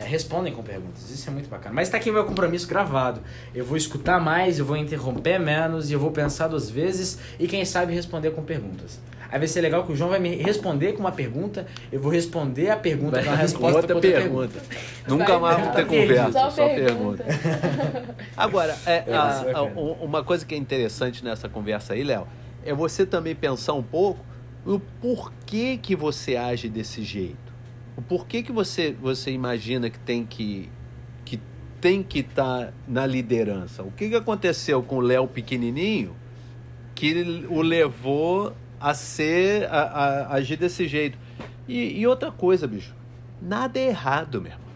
[0.00, 1.74] É, respondem com perguntas, isso é muito bacana.
[1.74, 3.20] Mas tá aqui o meu compromisso gravado.
[3.54, 7.46] Eu vou escutar mais, eu vou interromper menos e eu vou pensar duas vezes e
[7.46, 8.98] quem sabe responder com perguntas.
[9.30, 12.10] Aí vai ser legal que o João vai me responder com uma pergunta, eu vou
[12.12, 14.62] responder a pergunta com uma resposta outra com outra pergunta.
[15.08, 17.24] Nunca Vai mais vamos ter conversa, Só só pergunta.
[17.24, 18.14] pergunta.
[18.36, 22.04] Agora, é, É, a- é a- um- uma coisa que é interessante nessa conversa aí,
[22.04, 22.26] Léo,
[22.64, 24.20] é você também pensar um pouco
[24.64, 27.43] no porquê que você age desse jeito.
[27.96, 30.68] O porquê que você, você imagina que tem que
[31.24, 31.40] que
[31.80, 33.82] tem que estar na liderança.
[33.82, 36.14] O que, que aconteceu com o Léo pequenininho
[36.94, 41.18] que o levou a ser a, a- a agir desse jeito?
[41.68, 42.94] E, e outra coisa, bicho,
[43.40, 44.68] nada é errado, meu irmão.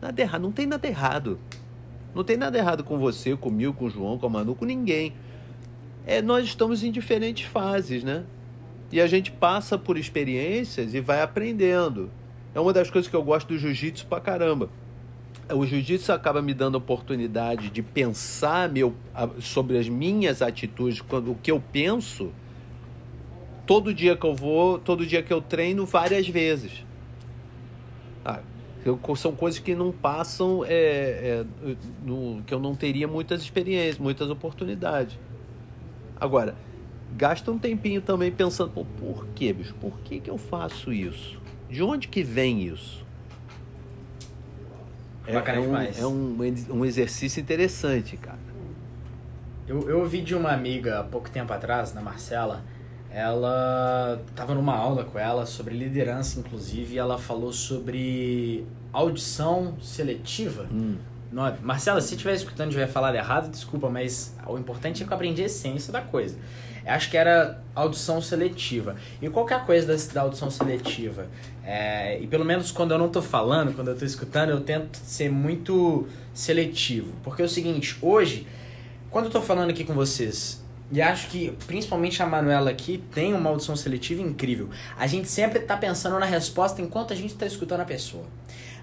[0.00, 1.38] Nada é errado, não tem nada errado.
[2.14, 5.14] Não tem nada errado com você, comigo, com o João, com a Manu, com ninguém.
[6.06, 8.24] É, nós estamos em diferentes fases, né?
[8.90, 12.10] E a gente passa por experiências e vai aprendendo.
[12.54, 14.68] É uma das coisas que eu gosto do jiu-jitsu pra caramba.
[15.52, 18.94] O jiu-jitsu acaba me dando a oportunidade de pensar meu,
[19.40, 22.30] sobre as minhas atitudes, quando, o que eu penso,
[23.66, 26.84] todo dia que eu vou, todo dia que eu treino, várias vezes.
[28.24, 28.40] Ah,
[28.84, 31.44] eu- são coisas que não passam, é, é,
[32.04, 35.18] no- que eu não teria muitas experiências, muitas oportunidades.
[36.20, 36.54] Agora,
[37.16, 39.74] gasta um tempinho também pensando, pô, por quê, bicho?
[39.80, 41.41] Por que, que eu faço isso?
[41.72, 43.02] De onde que vem isso?
[45.26, 48.38] É, é um, é um, um exercício interessante, cara.
[49.66, 52.62] Eu, eu ouvi de uma amiga há pouco tempo atrás, na Marcela,
[53.10, 60.68] ela tava numa aula com ela sobre liderança, inclusive, e ela falou sobre audição seletiva.
[60.70, 60.96] Hum.
[61.30, 65.12] Não, Marcela, se estiver escutando e tiver falado errado, desculpa, mas o importante é que
[65.12, 66.36] eu aprendi a essência da coisa.
[66.86, 68.96] Acho que era audição seletiva.
[69.20, 71.26] E qual que a coisa da, da audição seletiva?
[71.64, 74.96] É, e pelo menos quando eu não tô falando, quando eu tô escutando, eu tento
[74.96, 77.12] ser muito seletivo.
[77.22, 78.46] Porque é o seguinte, hoje,
[79.10, 83.32] quando eu tô falando aqui com vocês, e acho que principalmente a Manuela aqui tem
[83.32, 84.68] uma audição seletiva incrível.
[84.98, 88.24] A gente sempre tá pensando na resposta enquanto a gente tá escutando a pessoa.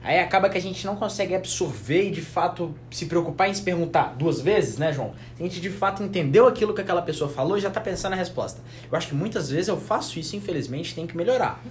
[0.01, 3.62] Aí acaba que a gente não consegue absorver e de fato se preocupar em se
[3.62, 5.13] perguntar duas vezes, né, João?
[5.38, 8.17] A gente de fato entendeu aquilo que aquela pessoa falou e já tá pensando na
[8.17, 8.62] resposta.
[8.89, 11.62] Eu acho que muitas vezes eu faço isso, infelizmente, tem que melhorar.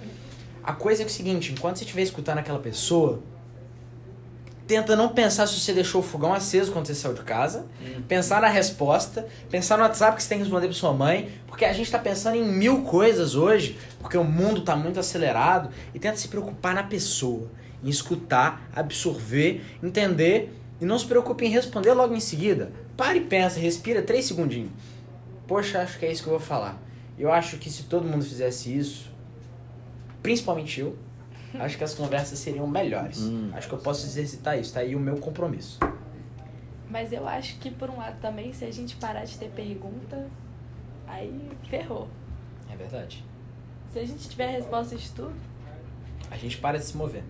[0.63, 3.23] A coisa é, é o seguinte, enquanto você estiver escutando aquela pessoa,
[4.67, 7.65] tenta não pensar se você deixou o fogão aceso quando você saiu de casa,
[8.07, 11.65] pensar na resposta, pensar no WhatsApp que você tem que responder pra sua mãe, porque
[11.65, 15.97] a gente tá pensando em mil coisas hoje, porque o mundo tá muito acelerado, e
[15.97, 17.49] tenta se preocupar na pessoa,
[17.83, 22.71] em escutar, absorver, entender, e não se preocupe em responder logo em seguida.
[22.95, 24.71] Para e pensa, respira três segundinhos.
[25.47, 26.77] Poxa, acho que é isso que eu vou falar.
[27.17, 29.11] Eu acho que se todo mundo fizesse isso,
[30.21, 30.97] principalmente eu,
[31.59, 33.19] acho que as conversas seriam melhores.
[33.19, 33.49] Hum.
[33.53, 35.79] Acho que eu posso exercitar isso, tá aí o meu compromisso.
[36.89, 40.27] Mas eu acho que, por um lado, também, se a gente parar de ter pergunta,
[41.07, 42.07] aí ferrou.
[42.71, 43.23] É verdade.
[43.93, 45.33] Se a gente tiver resposta de tudo,
[46.31, 47.23] A gente para de se mover.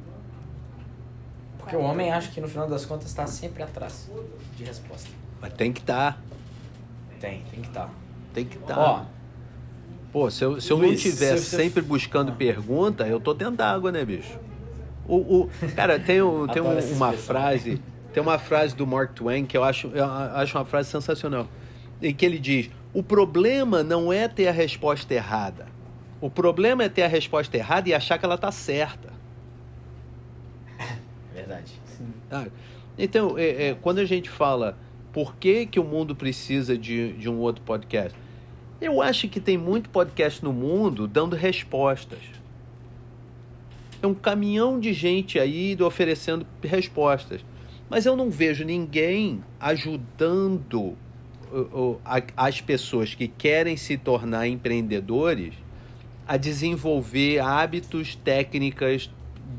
[1.69, 4.09] Porque o homem acha que no final das contas está sempre atrás
[4.57, 5.07] de resposta.
[5.39, 6.19] Mas tem que estar,
[7.19, 7.89] Tem, tem que estar.
[8.33, 8.75] tem que estar.
[8.79, 9.05] Ó,
[10.11, 13.57] Pô, se eu, se eu não Luiz, estiver se sempre buscando pergunta, eu tô dentro
[13.57, 14.35] d'água, né, bicho?
[15.07, 17.79] O, o, cara, tem, um- tem um- uma frase,
[18.11, 21.47] tem uma frase do Mark Twain que eu acho, eu acho uma frase sensacional.
[22.01, 25.67] Em que ele diz: o problema não é ter a resposta errada.
[26.19, 29.18] O problema é ter a resposta errada e achar que ela tá certa.
[31.49, 31.73] Verdade.
[32.29, 32.51] sabe?
[32.97, 34.77] Então, é, é, quando a gente fala
[35.11, 38.17] por que, que o mundo precisa de, de um outro podcast,
[38.79, 42.19] eu acho que tem muito podcast no mundo dando respostas.
[44.01, 47.43] É um caminhão de gente aí oferecendo respostas.
[47.89, 50.95] Mas eu não vejo ninguém ajudando
[52.37, 55.55] as pessoas que querem se tornar empreendedores
[56.27, 59.09] a desenvolver hábitos, técnicas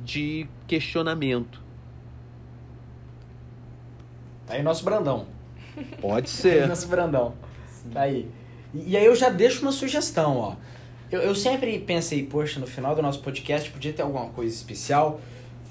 [0.05, 1.61] de questionamento.
[4.50, 5.26] Tá aí nosso Brandão.
[6.00, 6.68] Pode Tá aí ser.
[6.68, 7.34] nosso Brandão.
[7.92, 8.28] Tá aí.
[8.74, 10.54] E, e aí eu já deixo uma sugestão, ó.
[11.10, 15.20] Eu, eu sempre pensei, poxa, no final do nosso podcast podia ter alguma coisa especial.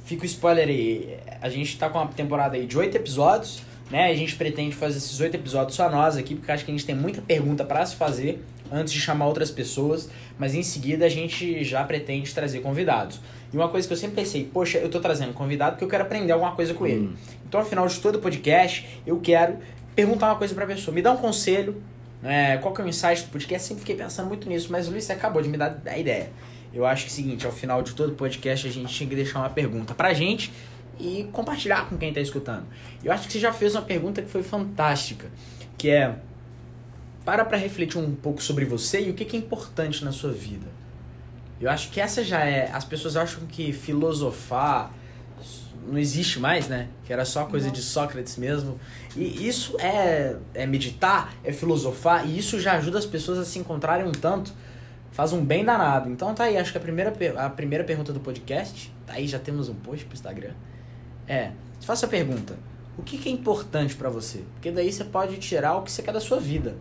[0.05, 1.17] Fica o spoiler aí.
[1.41, 3.61] A gente tá com uma temporada aí de oito episódios,
[3.91, 4.09] né?
[4.09, 6.85] A gente pretende fazer esses oito episódios só nós aqui, porque acho que a gente
[6.85, 11.09] tem muita pergunta para se fazer antes de chamar outras pessoas, mas em seguida a
[11.09, 13.19] gente já pretende trazer convidados.
[13.51, 16.03] E uma coisa que eu sempre pensei, poxa, eu tô trazendo convidado porque eu quero
[16.03, 17.07] aprender alguma coisa com ele.
[17.07, 17.13] Hum.
[17.47, 19.57] Então, ao final de todo o podcast, eu quero
[19.95, 20.93] perguntar uma coisa pra pessoa.
[20.93, 21.81] Me dá um conselho,
[22.21, 22.57] né?
[22.57, 23.67] qual que é o insight do podcast?
[23.67, 26.31] Sempre fiquei pensando muito nisso, mas o Luiz você acabou de me dar a ideia.
[26.71, 29.09] Eu acho que é o seguinte, ao final de todo o podcast, a gente tinha
[29.09, 30.51] que deixar uma pergunta pra gente
[30.99, 32.65] e compartilhar com quem tá escutando.
[33.03, 35.27] Eu acho que você já fez uma pergunta que foi fantástica,
[35.77, 36.15] que é
[37.29, 40.31] para para refletir um pouco sobre você e o que, que é importante na sua
[40.31, 40.65] vida.
[41.61, 42.71] Eu acho que essa já é.
[42.71, 44.91] As pessoas acham que filosofar
[45.87, 46.87] não existe mais, né?
[47.05, 47.73] Que era só coisa Não.
[47.73, 48.79] de Sócrates mesmo.
[49.15, 53.59] E isso é, é meditar, é filosofar, e isso já ajuda as pessoas a se
[53.59, 54.51] encontrarem um tanto.
[55.11, 56.09] Faz um bem danado.
[56.09, 59.37] Então tá aí, acho que a primeira, a primeira pergunta do podcast, tá aí, já
[59.37, 60.53] temos um post pro Instagram.
[61.27, 62.57] É, faça a pergunta:
[62.97, 64.43] o que, que é importante pra você?
[64.55, 66.75] Porque daí você pode tirar o que você quer da sua vida.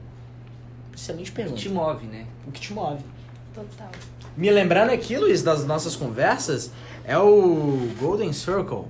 [0.99, 1.61] Excelente O que pergunta.
[1.61, 2.27] te move, né?
[2.47, 3.03] O que te move.
[3.55, 3.91] Total.
[4.37, 6.73] Me lembrando aqui, Luiz, das nossas conversas,
[7.05, 8.85] é o Golden Circle.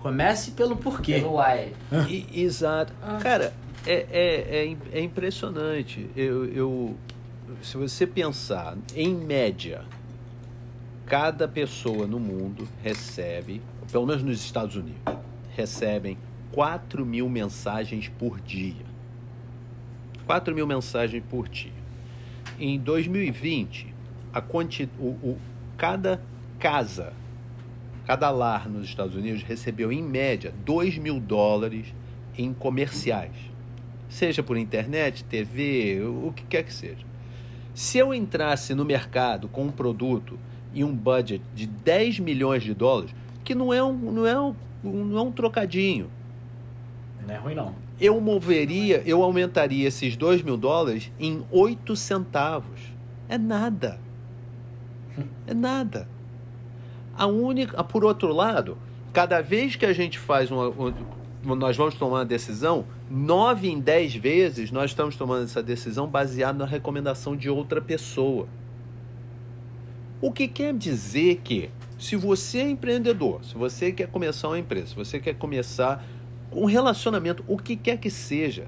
[0.00, 1.14] Comece pelo porquê.
[1.14, 1.72] Pelo why.
[2.08, 2.92] E- exato.
[3.02, 3.18] Ah.
[3.20, 3.52] Cara,
[3.84, 6.08] é, é, é, é impressionante.
[6.16, 6.96] Eu, eu,
[7.62, 9.82] se você pensar, em média,
[11.04, 13.60] cada pessoa no mundo recebe,
[13.90, 15.00] pelo menos nos Estados Unidos,
[15.56, 16.16] recebem
[16.52, 18.88] 4 mil mensagens por dia.
[20.30, 21.72] 4 mil mensagens por dia.
[22.56, 23.92] Em 2020,
[24.32, 25.38] a quanti, o, o-
[25.76, 26.22] cada
[26.56, 27.12] casa,
[28.06, 31.92] cada lar nos Estados Unidos recebeu, em média, 2 mil dólares
[32.38, 33.32] em comerciais.
[34.08, 37.04] Seja por internet, TV, o que quer que seja.
[37.74, 40.38] Se eu entrasse no mercado com um produto
[40.72, 43.12] e um budget de 10 milhões de dólares,
[43.42, 46.08] que não é um, não é um, não é um trocadinho,
[47.26, 47.74] Não é ruim, não.
[48.00, 52.80] Eu moveria, eu aumentaria esses 2 mil dólares em 8 centavos.
[53.28, 54.00] É nada.
[55.46, 56.08] É nada.
[57.16, 58.78] A única, por outro lado,
[59.12, 63.80] cada vez que a gente faz uma, uma- nós vamos tomar uma decisão, 9 em
[63.80, 68.46] 10 vezes nós estamos tomando essa decisão baseada na recomendação de outra pessoa.
[70.20, 74.88] O que quer dizer que, se você é empreendedor, se você quer começar uma empresa,
[74.88, 76.04] se você quer começar
[76.52, 78.66] um relacionamento, o que quer que seja,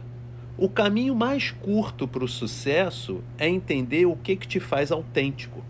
[0.56, 5.60] o caminho mais curto para o sucesso é entender o que, que te faz autêntico.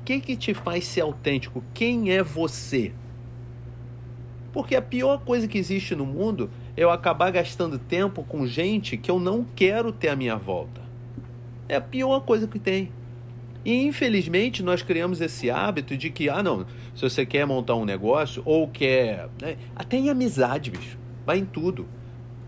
[0.00, 1.62] O que, que te faz ser autêntico?
[1.72, 2.92] Quem é você?
[4.52, 8.96] Porque a pior coisa que existe no mundo é eu acabar gastando tempo com gente
[8.96, 10.80] que eu não quero ter à minha volta.
[11.68, 12.90] É a pior coisa que tem.
[13.68, 17.84] E infelizmente nós criamos esse hábito de que, ah, não, se você quer montar um
[17.84, 19.28] negócio ou quer.
[19.42, 20.96] Né, até em amizade, bicho.
[21.26, 21.86] Vai em tudo.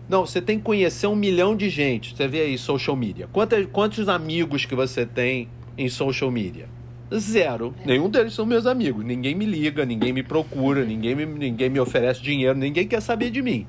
[0.09, 2.15] Não, você tem que conhecer um milhão de gente.
[2.15, 3.29] Você vê aí social media.
[3.31, 6.67] Quantos, quantos amigos que você tem em social media?
[7.13, 7.75] Zero.
[7.85, 9.05] Nenhum deles são meus amigos.
[9.05, 13.29] Ninguém me liga, ninguém me procura, ninguém me, ninguém me oferece dinheiro, ninguém quer saber
[13.29, 13.67] de mim.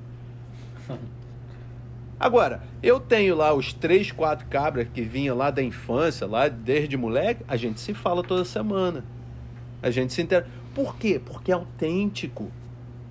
[2.23, 6.97] Agora, eu tenho lá os três, quatro cabras que vinha lá da infância, lá desde
[6.97, 9.05] moleque, a gente se fala toda semana.
[9.83, 10.47] A gente se inter...
[10.73, 11.21] Por quê?
[11.23, 12.49] Porque é autêntico.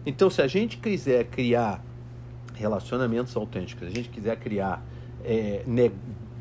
[0.06, 1.84] Então, se a gente quiser criar
[2.56, 4.82] relacionamentos autênticos, se a gente quiser criar
[5.26, 5.92] é, ne-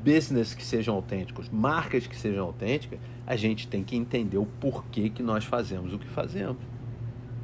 [0.04, 5.10] business que sejam autênticos, marcas que sejam autênticas, a gente tem que entender o porquê
[5.10, 6.58] que nós fazemos o que fazemos.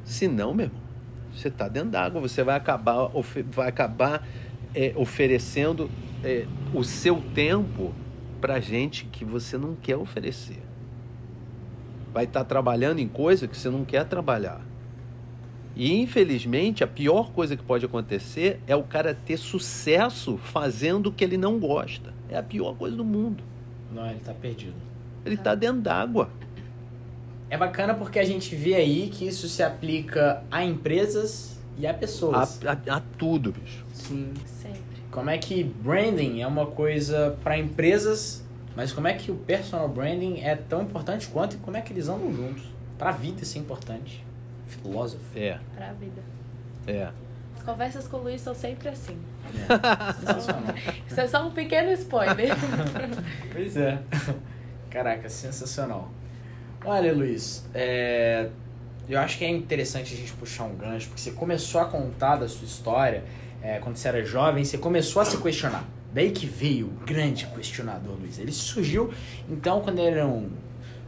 [0.05, 0.81] Senão, meu irmão,
[1.33, 3.09] você está dentro d'água, você vai acabar,
[3.51, 4.25] vai acabar
[4.77, 5.89] é, oferecendo
[6.23, 7.91] é, o seu tempo
[8.39, 10.59] para gente que você não quer oferecer.
[12.13, 14.61] Vai estar trabalhando em coisa que você não quer trabalhar.
[15.75, 21.11] E infelizmente a pior coisa que pode acontecer é o cara ter sucesso fazendo o
[21.11, 22.13] que ele não gosta.
[22.29, 23.43] É a pior coisa do mundo.
[23.91, 24.75] Não, ele tá perdido.
[25.25, 26.29] Ele está dentro d'água.
[27.49, 31.91] É bacana porque a gente vê aí que isso se aplica a empresas e a
[31.91, 32.59] A, pessoas.
[32.65, 33.85] a- a tudo, bicho.
[33.93, 34.33] Sim.
[35.17, 38.43] Como é que branding é uma coisa para empresas,
[38.75, 41.91] mas como é que o personal branding é tão importante quanto e como é que
[41.91, 42.61] eles andam juntos?
[42.99, 44.23] Pra vida isso é importante.
[44.67, 45.23] Filósofo.
[45.35, 46.21] É, Pra vida.
[46.85, 47.09] é.
[47.57, 49.17] As conversas com o Luiz são sempre assim.
[50.19, 50.75] Sensacional.
[51.07, 52.49] Isso é só um pequeno spoiler.
[53.51, 53.97] Pois é.
[54.91, 56.11] Caraca, sensacional.
[56.85, 58.49] Olha, Luiz, é,
[59.09, 62.35] eu acho que é interessante a gente puxar um gancho, porque você começou a contar
[62.35, 63.23] da sua história
[63.67, 65.83] é, quando você era jovem, você começou a se questionar.
[66.13, 68.39] Daí que veio o grande questionador, Luiz.
[68.39, 69.11] Ele surgiu,
[69.49, 70.49] então, quando ele era um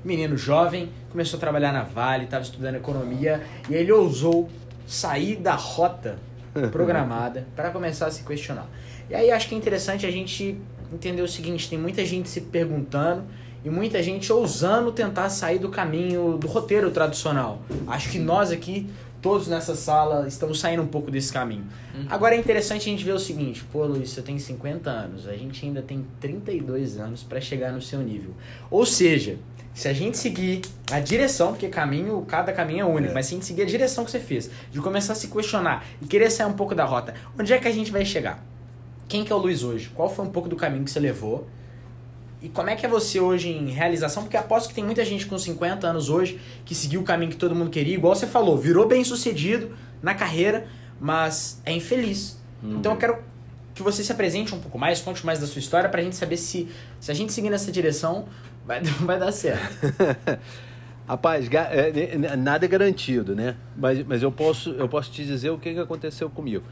[0.04, 4.50] menino jovem, começou a trabalhar na Vale, estava estudando economia, e ele ousou
[4.86, 6.20] sair da rota
[6.70, 8.68] programada para começar a se questionar.
[9.10, 10.60] E aí acho que é interessante a gente
[10.92, 13.24] entender o seguinte, tem muita gente se perguntando
[13.64, 17.62] e muita gente ousando tentar sair do caminho do roteiro tradicional.
[17.88, 18.90] Acho que nós aqui,
[19.22, 21.66] todos nessa sala, estamos saindo um pouco desse caminho.
[22.10, 25.34] Agora é interessante a gente ver o seguinte, pô Luiz, você tem 50 anos, a
[25.36, 28.34] gente ainda tem 32 anos para chegar no seu nível.
[28.72, 29.38] Ou seja,
[29.74, 30.62] se a gente seguir
[30.92, 33.14] a direção, porque caminho, cada caminho é único, É.
[33.14, 35.86] mas se a gente seguir a direção que você fez, de começar a se questionar
[36.02, 38.44] e querer sair um pouco da rota, onde é que a gente vai chegar?
[39.08, 39.90] quem que é o Luiz hoje?
[39.96, 41.48] Qual foi um pouco do caminho que você levou?
[42.42, 44.24] E como é que é você hoje em realização?
[44.24, 47.38] Porque aposto que tem muita gente com 50 anos hoje que seguiu o caminho que
[47.38, 50.68] todo mundo queria, igual você falou, virou bem sucedido na carreira,
[51.00, 52.40] mas é infeliz.
[52.64, 52.78] Uhum.
[52.78, 53.18] Então eu quero
[53.76, 56.38] que você se apresente um pouco mais, conte mais da sua história pra gente saber
[56.38, 56.70] se,
[57.00, 58.26] se a gente seguir nessa direção
[58.66, 59.88] vai, vai dar certo.
[61.08, 63.56] Rapaz, é, nada é garantido, né?
[63.76, 66.64] Mas, mas eu, posso, eu posso te dizer o que, aconteceu comigo.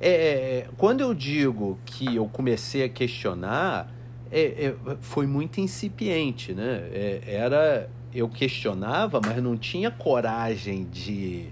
[0.00, 3.88] É, é quando eu digo que eu comecei a questionar,
[4.34, 6.88] é, é, foi muito incipiente, né?
[6.92, 11.46] É, era eu questionava, mas não tinha coragem de,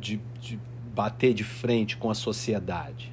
[0.00, 0.58] de, de,
[0.94, 3.12] bater de frente com a sociedade.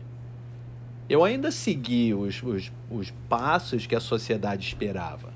[1.09, 5.34] Eu ainda segui os, os, os passos que a sociedade esperava.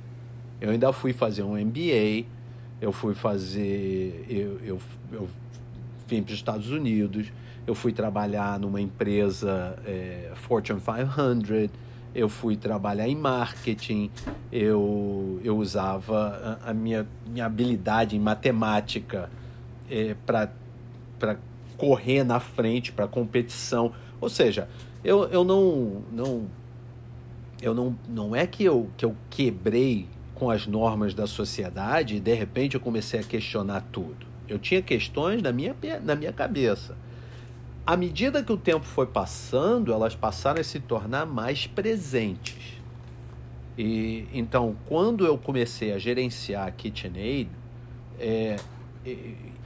[0.62, 2.26] Eu ainda fui fazer um MBA,
[2.80, 4.26] eu fui fazer.
[4.30, 5.30] Eu, eu, eu
[6.08, 7.32] vim para os Estados Unidos,
[7.66, 11.85] eu fui trabalhar numa empresa é, Fortune 500
[12.16, 14.10] eu fui trabalhar em marketing,
[14.50, 19.30] eu, eu usava a, a minha, minha habilidade em matemática
[19.92, 20.50] é, para
[21.78, 23.92] correr na frente, para competição.
[24.22, 24.70] Ou seja,
[25.04, 26.02] eu, eu não.
[26.12, 26.46] não
[27.62, 32.20] eu não, não é que eu, que eu quebrei com as normas da sociedade e
[32.20, 34.26] de repente eu comecei a questionar tudo.
[34.48, 36.96] Eu tinha questões na minha, na minha cabeça
[37.86, 42.76] à medida que o tempo foi passando, elas passaram a se tornar mais presentes.
[43.78, 47.50] E então, quando eu comecei a gerenciar a KitchenAid,
[48.20, 48.56] é,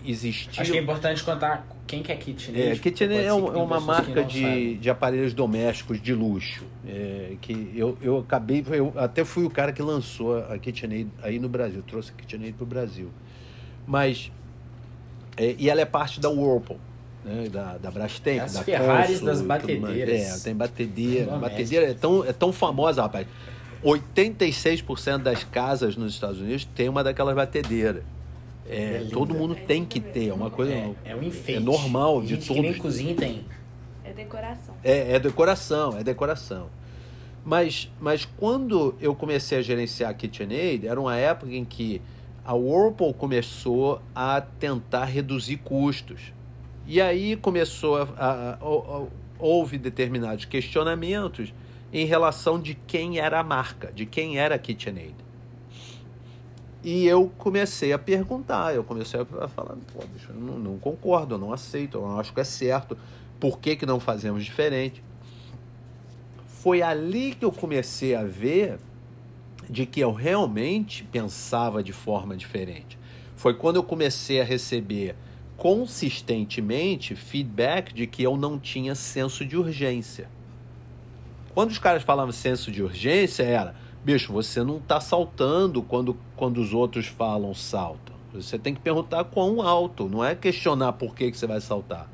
[0.03, 0.61] existia.
[0.61, 2.72] Acho que é importante contar quem que é KitchenAid.
[2.72, 6.65] É, KitchenAid é, um, é uma marca de, de aparelhos domésticos de luxo.
[6.86, 11.39] É, que eu, eu acabei, eu até fui o cara que lançou a KitchenAid aí
[11.39, 13.09] no Brasil, trouxe a KitchenAid para o Brasil.
[13.88, 14.32] Mas
[15.38, 16.89] é, e ela é parte da Whirlpool
[17.24, 17.49] né?
[17.49, 20.39] da, da Brastemp, As da Ferraris das batedeiras.
[20.39, 21.38] É, tem batedeira.
[21.38, 23.28] Batedeira é tão, é tão famosa, rapaz.
[23.84, 28.03] 86% das casas nos Estados Unidos tem uma daquelas batedeiras.
[28.67, 30.74] É, é todo mundo tem que ter, é uma coisa.
[30.74, 31.61] É, é um enfeite.
[31.61, 32.47] É normal de todos.
[32.47, 33.45] Que nem cozinha tem.
[34.03, 34.76] É decoração.
[34.84, 36.67] É, é decoração, é decoração.
[37.43, 42.01] Mas, mas quando eu comecei a gerenciar a KitchenAid, era uma época em que
[42.45, 46.34] a Whirlpool começou a tentar reduzir custos.
[46.90, 51.54] E aí começou a, a, a, a, houve determinados questionamentos
[51.94, 55.14] em relação de quem era a marca, de quem era a KitchenAid.
[56.84, 61.36] E eu comecei a perguntar, eu comecei a falar, pô, bicho, eu não, não, concordo,
[61.36, 62.98] eu não aceito, eu não acho que é certo,
[63.40, 65.04] por que, que não fazemos diferente?
[66.48, 68.80] Foi ali que eu comecei a ver
[69.70, 72.98] de que eu realmente pensava de forma diferente.
[73.36, 75.16] Foi quando eu comecei a receber
[75.60, 80.30] consistentemente feedback de que eu não tinha senso de urgência.
[81.53, 86.60] Quando os caras falavam senso de urgência, era, bicho, você não está saltando quando, quando
[86.62, 88.14] os outros falam salto.
[88.34, 92.10] Você tem que perguntar quão alto, não é questionar por que, que você vai saltar.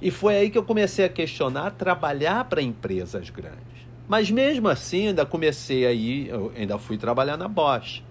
[0.00, 3.60] E foi aí que eu comecei a questionar trabalhar para empresas grandes.
[4.08, 8.02] Mas mesmo assim, ainda comecei aí, ainda fui trabalhar na Bosch.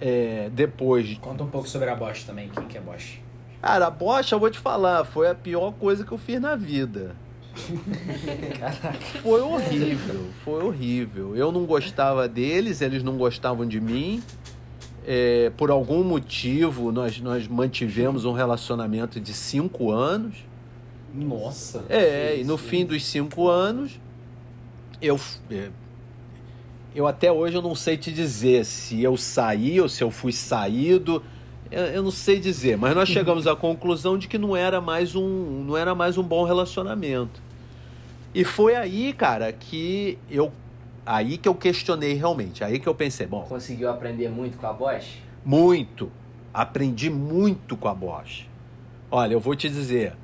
[0.00, 1.16] É, depois.
[1.18, 3.25] Conta um pouco sobre a Bosch também, quem que é Bosch?
[3.66, 6.54] Cara, a Bosch, eu vou te falar, foi a pior coisa que eu fiz na
[6.54, 7.16] vida.
[9.24, 11.34] foi horrível, foi horrível.
[11.34, 14.22] Eu não gostava deles, eles não gostavam de mim.
[15.04, 20.36] É, por algum motivo, nós, nós mantivemos um relacionamento de cinco anos.
[21.12, 21.84] Nossa!
[21.88, 23.98] É, e no fim dos cinco anos,
[25.02, 25.18] eu,
[25.50, 25.70] é,
[26.94, 30.30] eu até hoje eu não sei te dizer se eu saí ou se eu fui
[30.30, 31.20] saído
[31.70, 35.64] eu não sei dizer, mas nós chegamos à conclusão de que não era mais um,
[35.64, 37.40] não era mais um bom relacionamento.
[38.34, 40.52] E foi aí, cara, que eu
[41.04, 44.72] aí que eu questionei realmente, aí que eu pensei, bom, conseguiu aprender muito com a
[44.72, 45.18] Bosch?
[45.44, 46.10] Muito.
[46.52, 48.46] Aprendi muito com a Bosch.
[49.10, 50.14] Olha, eu vou te dizer,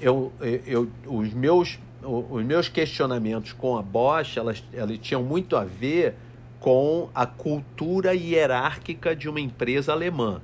[0.00, 5.56] eu, eu, eu os meus os meus questionamentos com a Bosch, elas, elas tinham muito
[5.56, 6.14] a ver
[6.60, 10.40] com a cultura hierárquica de uma empresa alemã.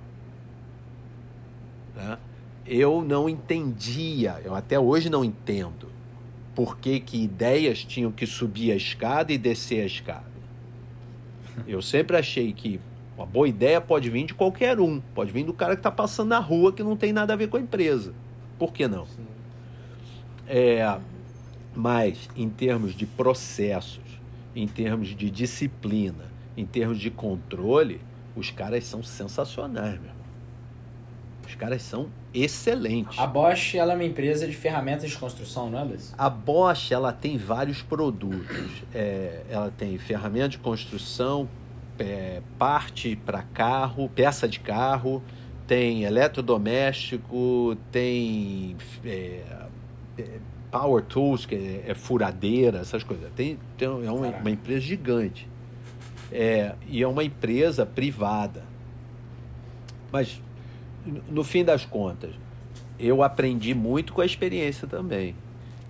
[1.94, 2.18] Né?
[2.66, 5.88] Eu não entendia, eu até hoje não entendo,
[6.54, 10.32] por que, que ideias tinham que subir a escada e descer a escada.
[11.66, 12.80] Eu sempre achei que
[13.16, 16.28] uma boa ideia pode vir de qualquer um, pode vir do cara que está passando
[16.28, 18.14] na rua que não tem nada a ver com a empresa.
[18.58, 19.06] Por que não?
[20.46, 20.98] É,
[21.74, 24.20] mas em termos de processos,
[24.54, 28.00] em termos de disciplina, em termos de controle,
[28.36, 30.21] os caras são sensacionais, meu.
[31.46, 33.18] Os caras são excelentes.
[33.18, 36.14] A Bosch ela é uma empresa de ferramentas de construção, não é, Luiz?
[36.16, 38.82] A Bosch ela tem vários produtos.
[38.94, 41.48] É, ela tem ferramenta de construção,
[41.98, 45.22] é, parte para carro, peça de carro,
[45.66, 49.42] tem eletrodoméstico, tem é,
[50.18, 50.38] é,
[50.70, 53.30] power tools, que é, é, furadeira, essas coisas.
[53.36, 55.48] Tem, tem é uma, uma empresa gigante.
[56.30, 58.64] É, e é uma empresa privada.
[60.10, 60.40] Mas,
[61.30, 62.34] no fim das contas,
[62.98, 65.34] eu aprendi muito com a experiência também.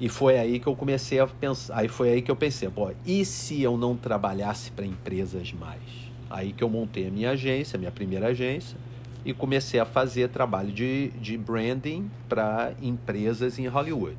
[0.00, 1.78] E foi aí que eu comecei a pensar.
[1.78, 5.80] Aí foi aí que eu pensei, pô, e se eu não trabalhasse para empresas mais?
[6.28, 8.76] Aí que eu montei a minha agência, a minha primeira agência,
[9.24, 14.16] e comecei a fazer trabalho de, de branding para empresas em Hollywood.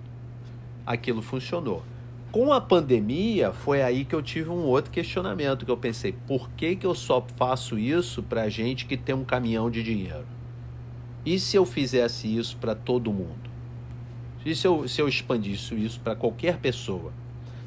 [0.85, 1.83] Aquilo funcionou.
[2.31, 6.49] Com a pandemia, foi aí que eu tive um outro questionamento, que eu pensei, por
[6.51, 10.25] que, que eu só faço isso para gente que tem um caminhão de dinheiro?
[11.25, 13.49] E se eu fizesse isso para todo mundo?
[14.45, 17.13] E se eu, se eu expandisse isso para qualquer pessoa?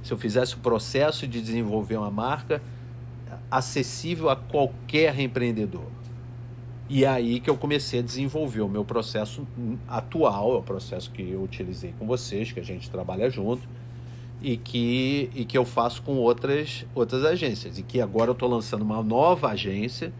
[0.02, 2.62] Se eu fizesse o processo de desenvolver uma marca
[3.50, 5.86] acessível a qualquer empreendedor?
[6.88, 9.46] E é aí que eu comecei a desenvolver o meu processo
[9.88, 13.66] atual, é o processo que eu utilizei com vocês, que a gente trabalha junto,
[14.40, 17.78] e que, e que eu faço com outras, outras agências.
[17.78, 20.12] E que agora eu estou lançando uma nova agência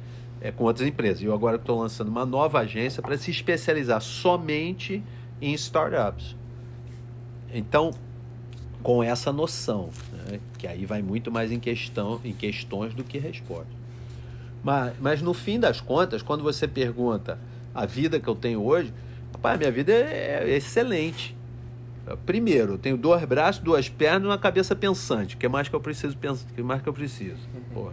[0.46, 1.22] é, com outras empresas.
[1.22, 5.02] Eu agora estou lançando uma nova agência para se especializar somente
[5.40, 6.36] em startups.
[7.52, 7.90] Então,
[8.82, 13.18] com essa noção, né, que aí vai muito mais em, questão, em questões do que
[13.18, 13.66] resposta.
[14.62, 17.38] Mas, mas no fim das contas, quando você pergunta
[17.74, 18.92] a vida que eu tenho hoje,
[19.32, 21.36] rapaz, minha vida é, é excelente.
[22.24, 25.34] Primeiro, eu tenho dois braços, duas pernas e uma cabeça pensante.
[25.34, 26.46] O que mais que eu preciso pensar?
[26.54, 27.40] que mais que eu preciso?
[27.74, 27.90] Pô,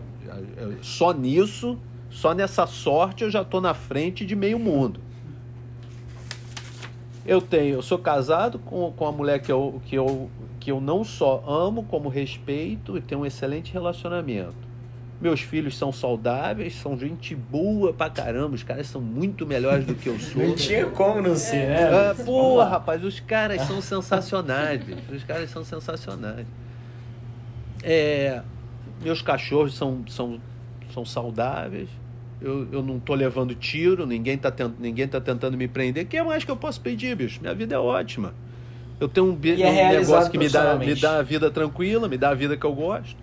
[0.84, 1.80] só nisso,
[2.14, 5.00] só nessa sorte eu já estou na frente de meio mundo.
[7.26, 10.80] Eu tenho, eu sou casado com, com a mulher que eu, que, eu, que eu
[10.80, 14.54] não só amo, como respeito e tenho um excelente relacionamento.
[15.20, 18.56] Meus filhos são saudáveis, são gente boa pra caramba.
[18.56, 20.44] Os caras são muito melhores do que eu sou.
[20.46, 21.90] Não tinha como não ser, né?
[21.90, 25.02] Ah, pô, rapaz, os caras são sensacionais, bicho.
[25.12, 26.46] Os caras são sensacionais.
[27.82, 28.42] É,
[29.02, 30.40] meus cachorros são, são,
[30.94, 31.90] são saudáveis.
[32.44, 36.04] Eu, eu não tô levando tiro, ninguém tá, tent, ninguém tá tentando me prender.
[36.04, 37.40] O que mais que eu posso pedir, bicho?
[37.42, 38.34] Minha vida é ótima.
[39.00, 42.18] Eu tenho um, é um negócio que me dá, me dá a vida tranquila, me
[42.18, 43.16] dá a vida que eu gosto.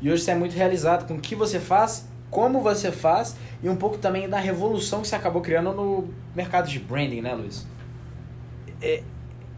[0.00, 3.68] E hoje você é muito realizado com o que você faz, como você faz e
[3.68, 7.66] um pouco também da revolução que você acabou criando no mercado de branding, né, Luiz?
[8.80, 9.02] É,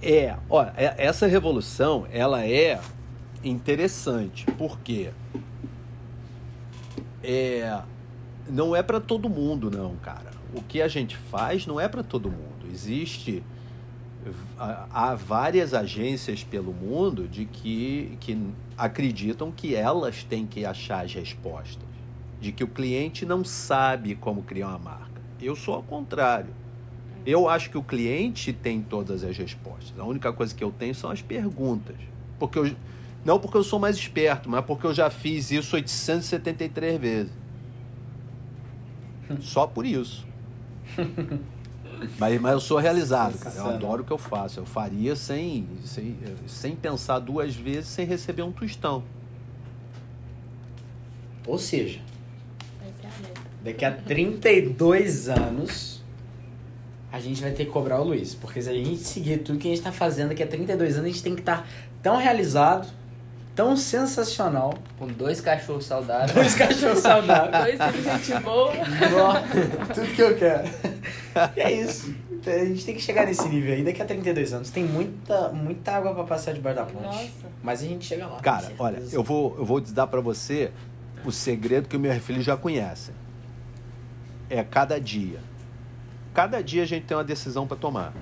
[0.02, 2.80] é olha, é, essa revolução ela é
[3.44, 5.10] interessante porque
[7.22, 7.80] é,
[8.50, 10.30] não é para todo mundo, não, cara.
[10.54, 12.66] O que a gente faz não é para todo mundo.
[12.72, 13.42] Existe
[14.58, 18.38] há várias agências pelo mundo de que, que
[18.76, 21.88] acreditam que elas têm que achar as respostas,
[22.40, 25.20] de que o cliente não sabe como criar uma marca.
[25.40, 26.50] Eu sou ao contrário.
[27.24, 29.98] Eu acho que o cliente tem todas as respostas.
[29.98, 31.96] A única coisa que eu tenho são as perguntas.
[32.38, 32.74] Porque eu,
[33.24, 37.32] não porque eu sou mais esperto, mas porque eu já fiz isso 873 vezes.
[39.40, 40.26] Só por isso.
[42.16, 43.56] Mas, mas eu sou realizado, cara.
[43.56, 44.60] Eu adoro o que eu faço.
[44.60, 46.16] Eu faria sem, sem,
[46.46, 49.02] sem pensar duas vezes, sem receber um tostão.
[51.46, 52.00] Ou seja,
[53.64, 56.02] daqui a 32 anos,
[57.10, 58.34] a gente vai ter que cobrar o Luiz.
[58.34, 61.04] Porque se a gente seguir tudo que a gente está fazendo daqui a 32 anos,
[61.04, 61.66] a gente tem que estar tá
[62.02, 62.88] tão realizado,
[63.58, 64.72] tão sensacional.
[64.96, 66.32] Com dois cachorros saudáveis.
[66.32, 67.76] Dois cachorros saudáveis.
[67.76, 68.72] dois de gente boa.
[69.92, 70.68] tudo que eu quero.
[71.56, 72.14] E é isso.
[72.46, 74.70] A gente tem que chegar nesse nível aí daqui a 32 anos.
[74.70, 77.02] Tem muita, muita água para passar debaixo da ponte.
[77.02, 77.50] Nossa.
[77.60, 78.38] Mas a gente chega lá.
[78.38, 80.70] Cara, olha, eu vou, eu vou dar para você
[81.24, 83.10] o segredo que o meu filho já conhece.
[84.48, 85.40] É cada dia.
[86.32, 88.14] Cada dia a gente tem uma decisão para tomar.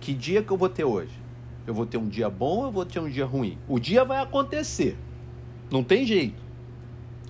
[0.00, 1.21] Que dia que eu vou ter hoje?
[1.66, 3.58] Eu vou ter um dia bom eu vou ter um dia ruim?
[3.68, 4.96] O dia vai acontecer.
[5.70, 6.42] Não tem jeito.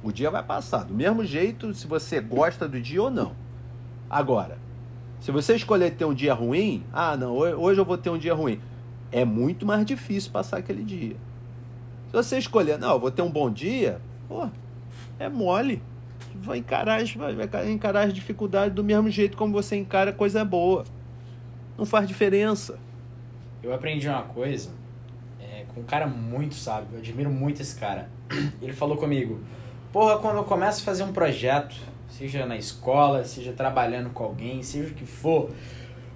[0.02, 0.84] O dia vai passar.
[0.84, 3.34] Do mesmo jeito, se você gosta do dia ou não.
[4.10, 4.58] Agora,
[5.20, 8.34] se você escolher ter um dia ruim, ah, não, hoje eu vou ter um dia
[8.34, 8.60] ruim.
[9.12, 11.16] É muito mais difícil passar aquele dia.
[12.08, 14.48] Se você escolher, não, eu vou ter um bom dia, pô,
[15.18, 15.82] é mole.
[16.34, 20.84] Vai encarar, vai encarar as dificuldades do mesmo jeito como você encara coisa boa.
[21.78, 22.78] Não faz diferença.
[23.62, 24.70] Eu aprendi uma coisa
[25.40, 28.08] é, com um cara muito sábio, eu admiro muito esse cara.
[28.60, 29.40] Ele falou comigo:
[29.92, 31.76] Porra, quando eu começo a fazer um projeto,
[32.08, 35.50] seja na escola, seja trabalhando com alguém, seja o que for.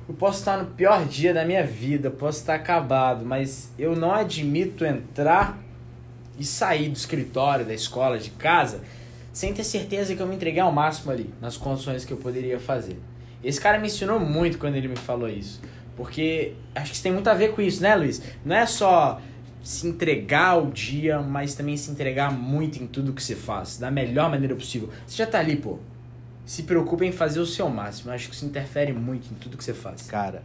[0.09, 4.13] Eu posso estar no pior dia da minha vida, posso estar acabado, mas eu não
[4.13, 5.59] admito entrar
[6.39, 8.83] e sair do escritório, da escola, de casa,
[9.33, 12.59] sem ter certeza que eu me entreguei ao máximo ali, nas condições que eu poderia
[12.59, 12.99] fazer.
[13.43, 15.61] Esse cara me ensinou muito quando ele me falou isso.
[15.97, 18.23] Porque acho que isso tem muito a ver com isso, né, Luiz?
[18.45, 19.21] Não é só
[19.63, 23.91] se entregar ao dia, mas também se entregar muito em tudo que você faz, da
[23.91, 24.91] melhor maneira possível.
[25.07, 25.79] Você já tá ali, pô.
[26.45, 28.13] Se preocupe em fazer o seu máximo.
[28.13, 30.03] Acho que isso interfere muito em tudo que você faz.
[30.03, 30.45] Cara,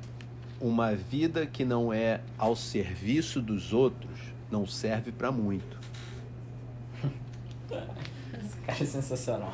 [0.60, 4.12] uma vida que não é ao serviço dos outros
[4.50, 5.78] não serve para muito.
[8.44, 9.54] Esse cara é sensacional.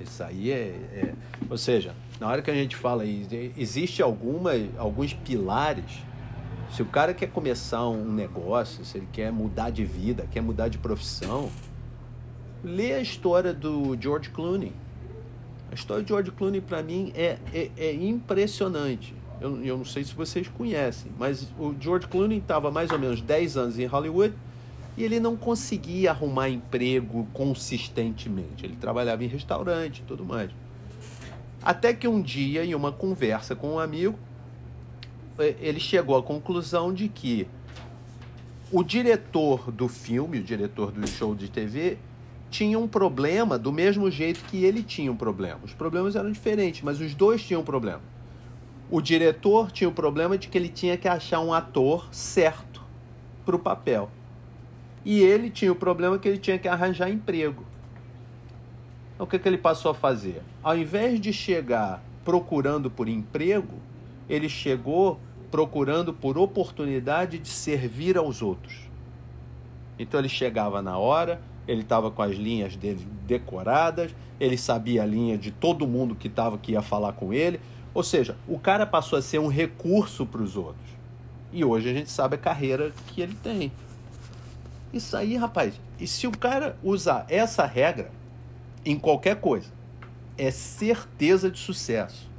[0.00, 0.56] Isso aí é,
[0.92, 1.14] é,
[1.48, 6.02] Ou seja, na hora que a gente fala existe alguma, alguns pilares.
[6.70, 10.68] Se o cara quer começar um negócio, se ele quer mudar de vida, quer mudar
[10.68, 11.50] de profissão,
[12.62, 14.72] lê a história do George Clooney.
[15.70, 19.14] A história de George Clooney, para mim, é, é, é impressionante.
[19.40, 23.20] Eu, eu não sei se vocês conhecem, mas o George Clooney estava mais ou menos
[23.20, 24.34] 10 anos em Hollywood
[24.96, 28.64] e ele não conseguia arrumar emprego consistentemente.
[28.64, 30.50] Ele trabalhava em restaurante e tudo mais.
[31.64, 34.18] Até que um dia, em uma conversa com um amigo,
[35.38, 37.46] ele chegou à conclusão de que
[38.70, 41.98] o diretor do filme, o diretor do show de TV,
[42.50, 45.60] tinha um problema do mesmo jeito que ele tinha um problema.
[45.62, 48.02] Os problemas eram diferentes, mas os dois tinham um problema.
[48.90, 52.82] O diretor tinha o problema de que ele tinha que achar um ator certo
[53.44, 54.10] para o papel.
[55.04, 57.64] E ele tinha o problema que ele tinha que arranjar emprego.
[59.18, 60.42] O que, que ele passou a fazer?
[60.62, 63.74] Ao invés de chegar procurando por emprego,
[64.28, 68.88] ele chegou procurando por oportunidade de servir aos outros.
[69.98, 75.06] Então ele chegava na hora, ele estava com as linhas dele decoradas, ele sabia a
[75.06, 77.60] linha de todo mundo que estava que ia falar com ele.
[77.94, 80.90] Ou seja, o cara passou a ser um recurso para os outros.
[81.52, 83.70] E hoje a gente sabe a carreira que ele tem.
[84.92, 88.10] Isso aí, rapaz, e se o cara usar essa regra
[88.84, 89.70] em qualquer coisa,
[90.36, 92.30] é certeza de sucesso.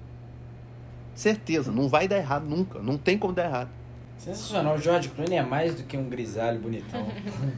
[1.16, 3.70] Certeza, não vai dar errado nunca, não tem como dar errado.
[4.18, 7.08] Sensacional, o George Clooney é mais do que um grisalho bonitão.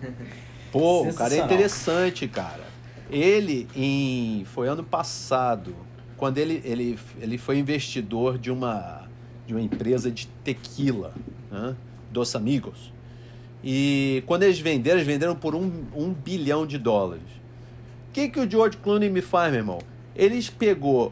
[0.71, 2.65] Pô, o cara é interessante, cara.
[3.09, 5.75] Ele, em, foi ano passado,
[6.17, 9.07] quando ele, ele, ele foi investidor de uma,
[9.45, 11.13] de uma empresa de tequila,
[11.51, 11.75] né?
[12.11, 12.91] Dos Amigos.
[13.63, 17.23] E quando eles venderam, eles venderam por um, um bilhão de dólares.
[18.15, 19.79] O que, que o George Clooney me faz, meu irmão?
[20.15, 21.11] Ele pegou,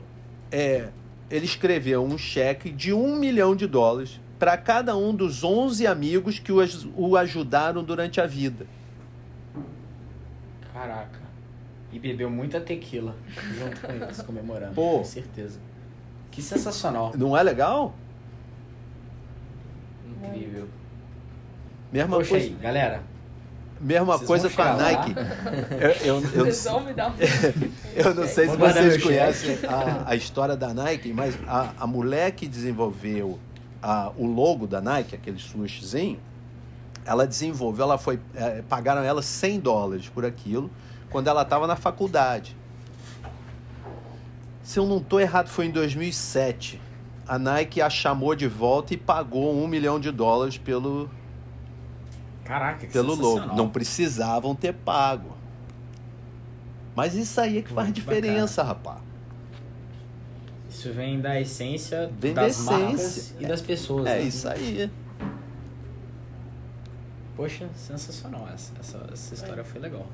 [0.49, 0.87] é,
[1.29, 6.39] ele escreveu um cheque de um milhão de dólares para cada um dos 11 amigos
[6.39, 6.59] que o,
[6.95, 8.65] o ajudaram durante a vida.
[10.71, 11.19] Caraca.
[11.91, 13.13] E bebeu muita tequila
[13.53, 14.73] junto com eles, comemorando.
[14.73, 14.99] Pô.
[14.99, 15.59] Com certeza.
[16.31, 17.11] Que sensacional.
[17.17, 17.93] Não é legal?
[20.07, 20.69] Incrível.
[21.91, 23.03] Mesma Poxa coisa, aí, galera.
[23.84, 24.73] Mesma Vocês coisa com a?
[24.75, 25.15] Nike.
[25.71, 27.13] Eu, eu, eu, Vocês vão me dar um...
[27.95, 32.31] eu não sei se vocês conhecem a, a história da Nike, mas a, a mulher
[32.31, 33.38] que desenvolveu
[33.81, 36.19] a, o logo da Nike, aquele swooshzinho,
[37.05, 40.71] ela desenvolveu, ela foi, eh, pagaram ela 100 dólares por aquilo
[41.09, 42.55] quando ela estava na faculdade.
[44.63, 46.79] Se eu não estou errado, foi em 2007.
[47.27, 51.09] A Nike a chamou de volta e pagou um milhão de dólares pelo,
[52.43, 53.55] Caraca, que pelo logo.
[53.55, 55.35] Não precisavam ter pago.
[56.95, 58.99] Mas isso aí é que faz Muito diferença, rapaz.
[60.69, 62.77] Isso vem da essência Vem da das essência.
[62.79, 64.05] marcas e das pessoas.
[64.05, 64.21] É né?
[64.23, 64.91] isso aí.
[67.35, 68.47] Poxa, sensacional.
[68.53, 70.05] Essa, essa, essa história foi legal.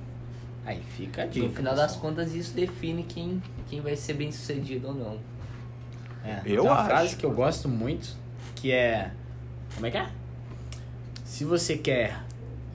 [0.65, 1.47] Aí fica a dica.
[1.47, 5.17] No final das contas, isso define quem, quem vai ser bem sucedido ou não.
[6.23, 6.86] É, Eu tem uma acho.
[6.86, 8.15] frase que eu gosto muito,
[8.55, 9.11] que é...
[9.73, 10.09] Como é que é?
[11.30, 12.23] Se você quer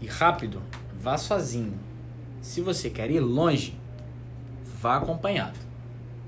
[0.01, 0.63] ir rápido,
[1.03, 1.75] vá sozinho.
[2.41, 3.77] Se você quer ir longe,
[4.81, 5.59] vá acompanhado.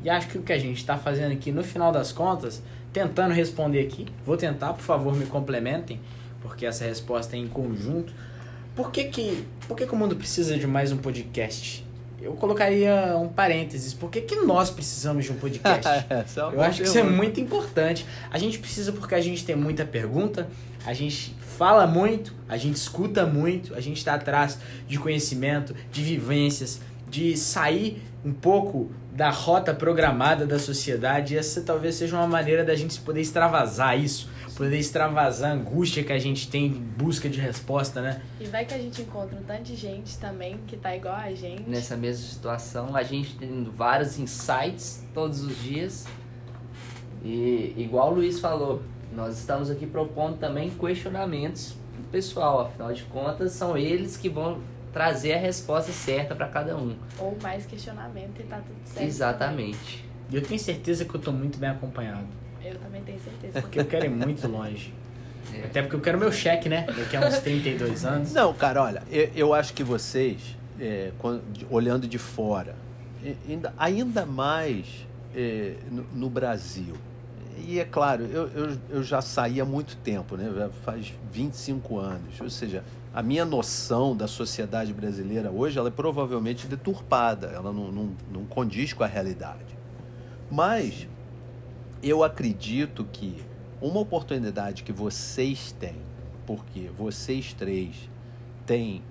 [0.03, 2.61] E acho que o que a gente está fazendo aqui, no final das contas,
[2.93, 6.01] tentando responder aqui, vou tentar, por favor, me complementem,
[6.43, 8.13] porque essa resposta é em conjunto.
[8.75, 11.86] Por que que, por que, que o mundo precisa de mais um podcast?
[12.21, 13.93] Eu colocaria um parênteses.
[13.93, 15.87] Por que, que nós precisamos de um podcast?
[16.09, 18.07] É Eu acho que isso é muito importante.
[18.31, 20.49] A gente precisa porque a gente tem muita pergunta,
[20.85, 26.03] a gente fala muito, a gente escuta muito, a gente está atrás de conhecimento, de
[26.03, 32.63] vivências, de sair um pouco da rota programada da sociedade, essa talvez seja uma maneira
[32.63, 37.29] da gente poder extravasar isso, poder extravasar a angústia que a gente tem em busca
[37.29, 38.23] de resposta, né?
[38.41, 41.31] E vai que a gente encontra um tanto de gente também que tá igual a
[41.33, 41.69] gente.
[41.69, 46.07] Nessa mesma situação, a gente tendo vários insights todos os dias.
[47.23, 48.83] E igual o Luiz falou,
[49.15, 54.61] nós estamos aqui propondo também questionamentos pro pessoal, afinal de contas, são eles que vão
[54.93, 56.97] trazer a resposta certa para cada um.
[57.19, 59.07] Ou mais questionamento e tá tudo certo.
[59.07, 60.05] Exatamente.
[60.31, 62.46] E eu tenho certeza que eu tô muito bem acompanhado.
[62.69, 63.61] Eu também tenho certeza.
[63.63, 64.93] Porque eu quero ir muito longe.
[65.55, 65.65] É.
[65.65, 66.85] Até porque eu quero meu cheque, né?
[66.87, 68.33] Daqui a uns 32 anos.
[68.33, 72.75] Não, cara, olha, eu, eu acho que vocês, é, quando- olhando de fora,
[73.49, 76.95] ainda, ainda mais é, no, no Brasil,
[77.59, 80.53] e é claro, eu, eu, eu já saí há muito tempo, né?
[80.55, 82.83] Já faz 25 anos, ou seja,
[83.15, 88.45] a minha noção da sociedade brasileira hoje ela é provavelmente deturpada, ela não, não, não
[88.45, 89.77] condiz com a realidade.
[90.51, 91.07] Mas
[92.03, 93.37] eu acredito que
[93.81, 95.97] uma oportunidade que vocês têm,
[96.47, 98.09] porque vocês três
[98.65, 99.03] têm,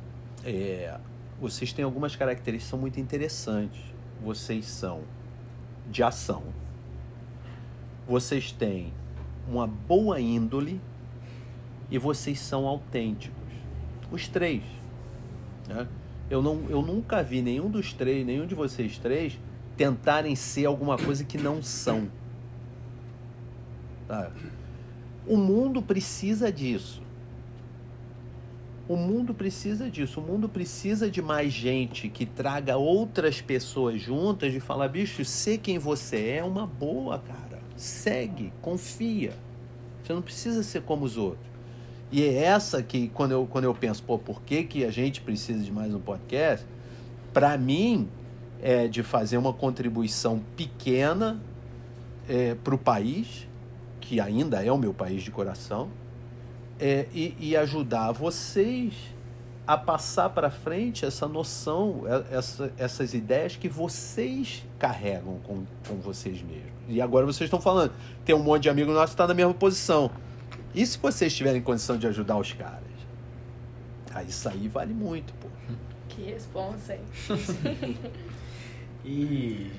[0.44, 0.98] é,
[1.40, 3.82] vocês têm algumas características são muito interessantes.
[4.24, 5.02] Vocês são
[5.90, 6.44] de ação.
[8.08, 8.94] Vocês têm
[9.48, 10.82] uma boa índole
[11.90, 13.36] e vocês são autênticos.
[14.12, 14.64] Os três.
[15.68, 15.88] né?
[16.30, 19.38] Eu, não, eu nunca vi nenhum dos três, nenhum de vocês três,
[19.78, 22.10] tentarem ser alguma coisa que não são.
[24.08, 24.32] Tá?
[25.28, 27.02] O mundo precisa disso.
[28.88, 30.20] O mundo precisa disso.
[30.20, 35.58] O mundo precisa de mais gente que traga outras pessoas juntas e falar, bicho, ser
[35.58, 37.60] quem você é é uma boa, cara.
[37.76, 39.34] Segue, confia.
[40.04, 41.48] Você não precisa ser como os outros.
[42.12, 45.20] E é essa que, quando eu, quando eu penso, pô, por que, que a gente
[45.22, 46.64] precisa de mais um podcast?
[47.34, 48.08] Para mim,
[48.62, 51.42] é de fazer uma contribuição pequena
[52.64, 53.45] para o país,
[54.08, 55.90] que ainda é o meu país de coração,
[56.80, 58.94] é, e, e ajudar vocês
[59.66, 65.96] a passar para frente essa noção, é- essa- essas ideias que vocês carregam com, com
[65.96, 66.72] vocês mesmos.
[66.88, 67.92] E agora vocês estão falando,
[68.24, 70.12] tem um monte de amigo nosso que está na mesma posição.
[70.74, 72.84] E se vocês tiverem condição de ajudar os caras?
[74.14, 75.48] Ah, isso aí vale muito, pô.
[76.10, 77.02] Que responsa, hein?
[79.04, 79.72] E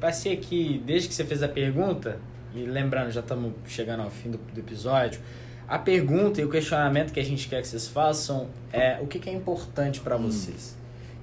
[0.00, 2.18] passei aqui, desde que você fez a pergunta,
[2.54, 5.20] e lembrando, já estamos chegando ao fim do, do episódio,
[5.66, 9.18] a pergunta e o questionamento que a gente quer que vocês façam é o que,
[9.18, 10.76] que é importante para vocês.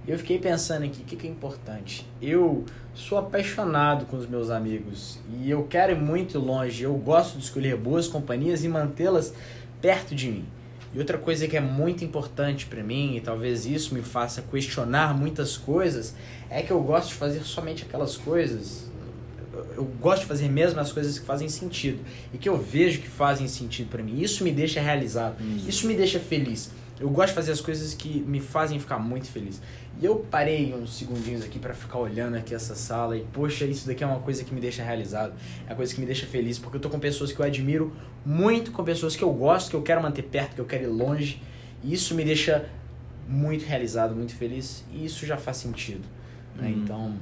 [0.05, 2.07] E eu fiquei pensando aqui, o que, que é importante?
[2.19, 2.65] Eu
[2.95, 6.83] sou apaixonado com os meus amigos e eu quero ir muito longe.
[6.83, 9.33] Eu gosto de escolher boas companhias e mantê-las
[9.79, 10.45] perto de mim.
[10.93, 15.17] E outra coisa que é muito importante para mim, e talvez isso me faça questionar
[15.17, 16.15] muitas coisas,
[16.49, 18.90] é que eu gosto de fazer somente aquelas coisas.
[19.75, 21.99] Eu- gosto de fazer mesmo as coisas que fazem sentido
[22.33, 24.19] e que eu vejo que fazem sentido para mim.
[24.21, 25.35] Isso me deixa realizado.
[25.67, 26.71] Isso me deixa feliz.
[26.99, 29.59] Eu gosto de fazer as coisas que me fazem ficar muito feliz.
[29.99, 33.87] E eu parei uns segundinhos aqui para ficar olhando aqui essa sala e, poxa, isso
[33.87, 35.33] daqui é uma coisa que me deixa realizado.
[35.67, 37.91] É uma coisa que me deixa feliz, porque eu tô com pessoas que eu admiro
[38.25, 40.87] muito, com pessoas que eu gosto, que eu quero manter perto, que eu quero ir
[40.87, 41.41] longe.
[41.83, 42.69] E isso me deixa
[43.27, 44.83] muito realizado, muito feliz.
[44.93, 46.03] E isso já faz sentido.
[46.55, 46.67] né?
[46.67, 46.73] Uhum.
[46.83, 47.13] Então,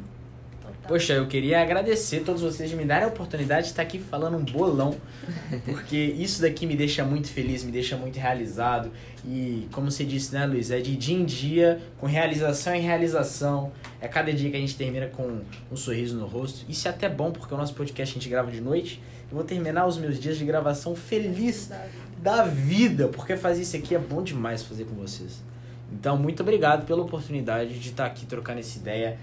[0.69, 0.87] Total.
[0.87, 3.99] Poxa, eu queria agradecer a todos vocês de me darem a oportunidade de estar aqui
[3.99, 4.95] falando um bolão,
[5.65, 8.91] porque isso daqui me deixa muito feliz, me deixa muito realizado.
[9.25, 13.71] E como você disse, né, Luiz, é de dia em dia, com realização em realização.
[14.01, 15.41] É cada dia que a gente termina com
[15.71, 16.65] um sorriso no rosto.
[16.69, 19.01] Isso é até bom, porque o nosso podcast a gente grava de noite.
[19.29, 21.69] Eu vou terminar os meus dias de gravação feliz
[22.17, 25.43] da vida, porque fazer isso aqui é bom demais fazer com vocês.
[25.91, 29.17] Então, muito obrigado pela oportunidade de estar aqui trocando essa ideia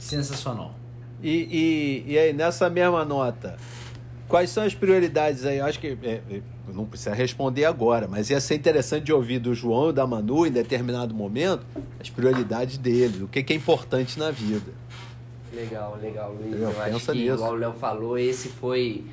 [0.00, 0.74] sensacional.
[1.22, 3.56] E, e, e aí, nessa mesma nota,
[4.26, 5.58] quais são as prioridades aí?
[5.58, 6.40] Eu acho que é, é,
[6.72, 10.46] não precisa responder agora, mas ia ser interessante de ouvir do João e da Manu
[10.46, 11.64] em determinado momento
[12.00, 14.72] as prioridades deles, o que, que é importante na vida.
[15.52, 16.54] Legal, legal, Luiz.
[16.54, 17.34] Eu Eu, acho pensa que, nisso.
[17.34, 19.04] igual o Léo falou, esse foi.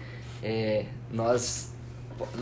[0.41, 1.73] é, nós,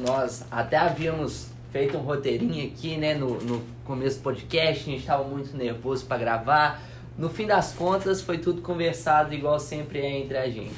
[0.05, 4.99] nós até havíamos feito um roteirinho aqui, né, no, no começo do podcast, a gente
[5.01, 6.81] estava muito nervoso para gravar.
[7.17, 10.75] No fim das contas, foi tudo conversado, igual sempre é entre a gente.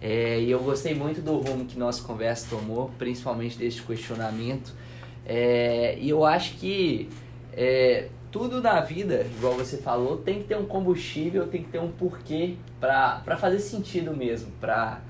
[0.00, 4.72] É, e eu gostei muito do rumo que nossa conversa tomou, principalmente deste questionamento.
[5.26, 7.08] É, e eu acho que
[7.52, 11.80] é, tudo na vida, igual você falou, tem que ter um combustível, tem que ter
[11.80, 15.00] um porquê pra fazer sentido mesmo, pra,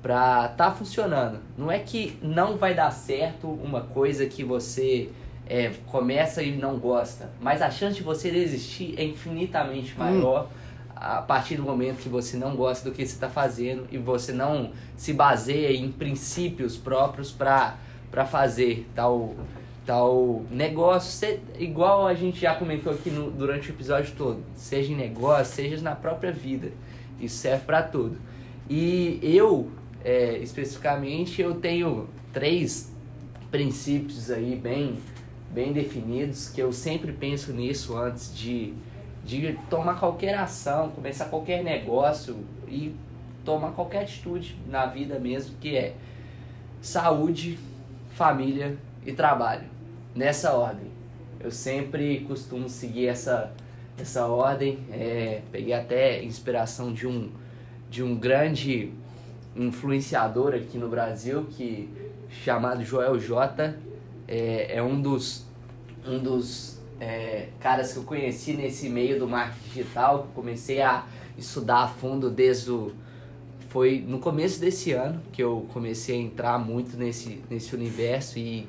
[0.00, 1.40] pra tá funcionando.
[1.58, 5.10] Não é que não vai dar certo uma coisa que você
[5.52, 10.48] é, começa e não gosta, mas a chance de você desistir é infinitamente maior
[10.94, 14.32] a partir do momento que você não gosta do que você está fazendo e você
[14.32, 17.74] não se baseia em princípios próprios para
[18.26, 19.34] fazer tal,
[19.84, 24.92] tal negócio, se- igual a gente já comentou aqui no, durante o episódio todo, seja
[24.92, 26.68] em negócio, seja na própria vida.
[27.20, 28.18] Isso serve para tudo.
[28.68, 29.68] E eu,
[30.04, 32.92] é, especificamente, eu tenho três
[33.50, 34.96] princípios aí bem,
[35.52, 38.72] bem definidos que eu sempre penso nisso antes de,
[39.24, 42.36] de tomar qualquer ação, começar qualquer negócio
[42.68, 42.94] e
[43.44, 45.94] tomar qualquer atitude na vida mesmo, que é
[46.80, 47.58] saúde,
[48.14, 49.64] família e trabalho.
[50.14, 50.90] Nessa ordem.
[51.38, 53.52] Eu sempre costumo seguir essa,
[53.98, 54.78] essa ordem.
[54.90, 57.30] É, peguei até inspiração de um,
[57.88, 58.92] de um grande
[59.56, 61.88] influenciador aqui no Brasil que
[62.28, 63.74] chamado Joel J.
[64.30, 65.44] É, é um dos,
[66.06, 71.04] um dos é, caras que eu conheci nesse meio do marketing digital, comecei a
[71.36, 72.92] estudar a fundo desde o.
[73.68, 78.66] Foi no começo desse ano que eu comecei a entrar muito nesse, nesse universo e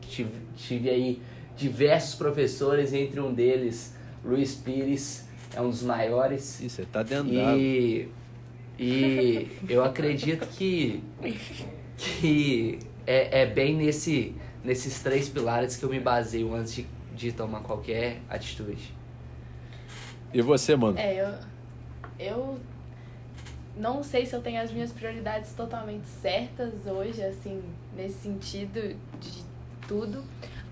[0.00, 1.22] tive, tive aí
[1.56, 3.94] diversos professores, entre um deles
[4.24, 6.60] Luiz Pires, é um dos maiores.
[6.60, 7.32] Ih, você tá dentro.
[7.32, 8.08] E,
[8.78, 11.02] e eu acredito que,
[11.96, 14.34] que é, é bem nesse,
[14.66, 18.92] nesses três pilares que eu me baseio antes de, de tomar qualquer atitude.
[20.34, 20.98] E você, mano?
[20.98, 21.34] É, eu,
[22.18, 22.60] eu
[23.76, 27.62] não sei se eu tenho as minhas prioridades totalmente certas hoje, assim,
[27.96, 29.44] nesse sentido de
[29.86, 30.24] tudo.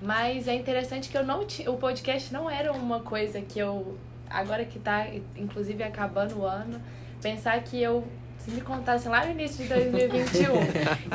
[0.03, 1.71] Mas é interessante que eu não tinha.
[1.71, 3.97] O podcast não era uma coisa que eu.
[4.29, 6.81] Agora que tá, inclusive, acabando o ano,
[7.23, 8.05] pensar que eu.
[8.45, 10.37] Se me contassem lá no início de 2021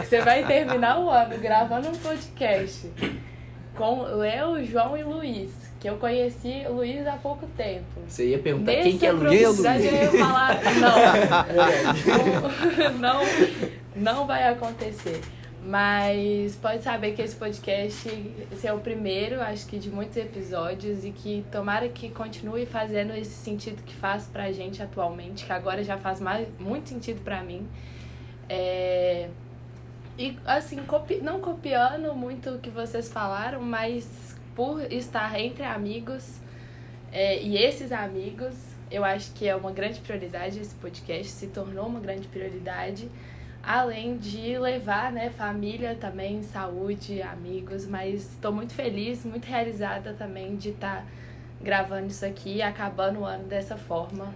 [0.02, 2.92] que você vai terminar o ano gravando um podcast
[3.76, 8.02] com eu, João e Luiz, que eu conheci o Luiz há pouco tempo.
[8.08, 9.42] Você ia perguntar Nessa quem que é Luiz?
[9.64, 10.60] eu ia falar,
[12.90, 13.22] não, não,
[13.96, 15.22] não vai acontecer.
[15.64, 18.10] Mas pode saber que esse podcast
[18.52, 23.14] esse é o primeiro, acho que de muitos episódios e que tomara que continue fazendo
[23.14, 27.44] esse sentido que faz pra gente atualmente, que agora já faz mais, muito sentido pra
[27.44, 27.68] mim.
[28.48, 29.30] É,
[30.18, 36.40] e assim, copi, não copiando muito o que vocês falaram, mas por estar entre amigos,
[37.12, 38.56] é, e esses amigos,
[38.90, 43.10] eu acho que é uma grande prioridade esse podcast, se tornou uma grande prioridade,
[43.70, 50.56] além de levar, né, família também, saúde, amigos, mas estou muito feliz, muito realizada também
[50.56, 51.06] de estar
[51.62, 54.34] gravando isso aqui, acabando o ano dessa forma,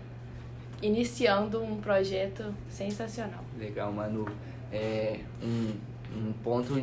[0.84, 3.43] iniciando um projeto sensacional.
[3.57, 4.27] Legal, Manu.
[4.71, 5.73] É, um,
[6.15, 6.79] um ponto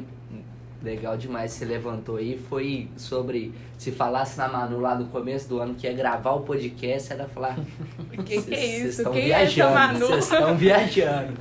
[0.83, 5.61] legal demais você levantou aí foi sobre se falasse na Manu lá no começo do
[5.61, 7.59] ano que ia gravar o podcast, ela falar.
[7.59, 9.01] O que, que é Vocês isso?
[9.03, 11.33] estão é essa viajando, vocês estão viajando.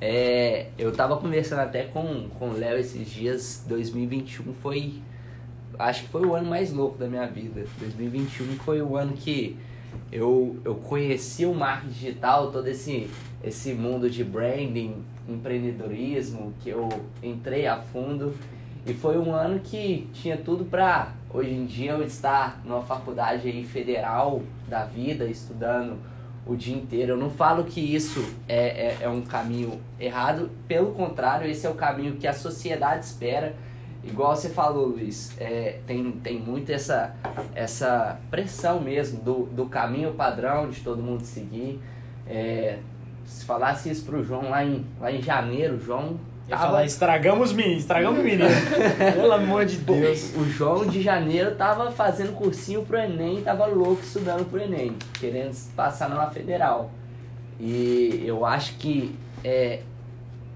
[0.00, 4.94] É, eu tava conversando até com, com o Léo esses dias, 2021 foi.
[5.78, 7.64] Acho que foi o ano mais louco da minha vida.
[7.78, 9.56] 2021 foi o ano que
[10.10, 13.08] eu, eu conheci o marketing digital, todo esse,
[13.42, 16.88] esse mundo de branding, empreendedorismo, que eu
[17.22, 18.34] entrei a fundo.
[18.86, 23.48] E foi um ano que tinha tudo pra hoje em dia eu estar numa faculdade
[23.48, 25.98] aí federal da vida, estudando
[26.46, 27.14] o dia inteiro.
[27.14, 31.70] Eu não falo que isso é, é, é um caminho errado, pelo contrário, esse é
[31.70, 33.56] o caminho que a sociedade espera.
[34.04, 37.12] Igual você falou, Luiz, é, tem, tem muito essa,
[37.56, 41.80] essa pressão mesmo do, do caminho padrão de todo mundo seguir.
[42.24, 42.78] É,
[43.24, 47.52] se falasse isso pro João lá em, lá em janeiro, João Eu ia falar, estragamos
[47.52, 48.48] menino, estragamos menino.
[49.14, 50.32] Pelo amor de Deus.
[50.36, 55.56] o João de janeiro tava fazendo cursinho pro Enem, tava louco estudando pro Enem, querendo
[55.74, 56.90] passar numa federal.
[57.58, 59.80] E eu acho que é,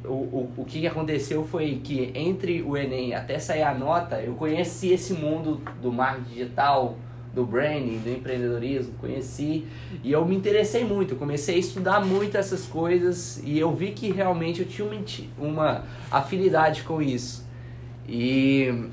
[0.04, 4.34] o, o, o que aconteceu foi que entre o Enem até sair a nota, eu
[4.34, 6.94] conheci esse mundo do marketing digital,
[7.34, 9.66] do branding, do empreendedorismo, conheci
[10.02, 14.10] e eu me interessei muito, comecei a estudar muito essas coisas e eu vi que
[14.10, 14.88] realmente eu tinha
[15.38, 17.44] uma, afinidade com isso.
[18.08, 18.88] E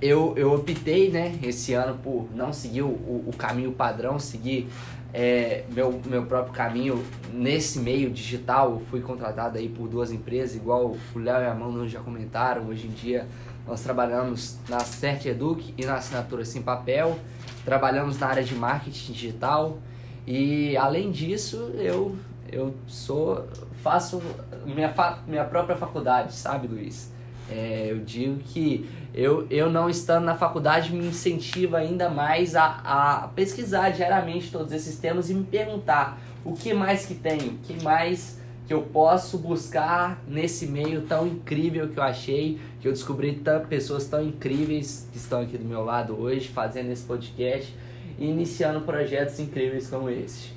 [0.00, 4.68] eu, eu optei, né, esse ano por não seguir o, o, caminho padrão, seguir
[5.12, 8.72] é, meu, meu próprio caminho nesse meio digital.
[8.72, 12.68] Eu fui contratado aí por duas empresas, igual o Léo e a Manu já comentaram.
[12.68, 13.26] Hoje em dia
[13.66, 17.18] nós trabalhamos na Cert Educ e na assinatura Sem Papel,
[17.64, 19.78] trabalhamos na área de marketing digital
[20.26, 22.16] e além disso eu,
[22.50, 23.46] eu sou
[23.82, 24.22] faço
[24.64, 27.12] minha, fa, minha própria faculdade, sabe Luiz?
[27.48, 32.80] É, eu digo que eu, eu não estando na faculdade me incentiva ainda mais a,
[32.84, 37.58] a pesquisar diariamente todos esses temas e me perguntar o que mais que tem, o
[37.62, 42.92] que mais que eu posso buscar nesse meio tão incrível que eu achei, que eu
[42.92, 47.72] descobri pessoas tão incríveis que estão aqui do meu lado hoje, fazendo esse podcast
[48.18, 50.56] e iniciando projetos incríveis como esse.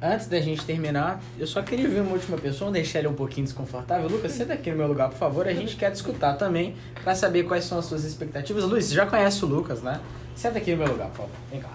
[0.00, 3.44] Antes da gente terminar, eu só queria ver uma última pessoa, deixar ele um pouquinho
[3.44, 4.08] desconfortável.
[4.08, 5.48] Lucas, senta aqui no meu lugar, por favor.
[5.48, 8.62] A gente quer te escutar também, para saber quais são as suas expectativas.
[8.64, 10.00] Luiz, você já conhece o Lucas, né?
[10.36, 11.32] Senta aqui no meu lugar, por favor.
[11.50, 11.70] Vem cá.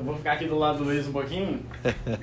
[0.00, 1.60] Vou ficar aqui do lado do Luiz um pouquinho.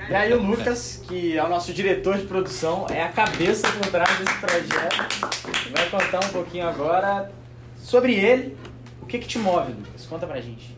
[0.09, 3.87] E aí o Lucas, que é o nosso diretor de produção, é a cabeça por
[3.91, 5.71] trás desse projeto.
[5.71, 7.31] Vai contar um pouquinho agora
[7.77, 8.57] sobre ele.
[9.01, 10.05] O que que te move, Lucas?
[10.07, 10.75] Conta pra gente.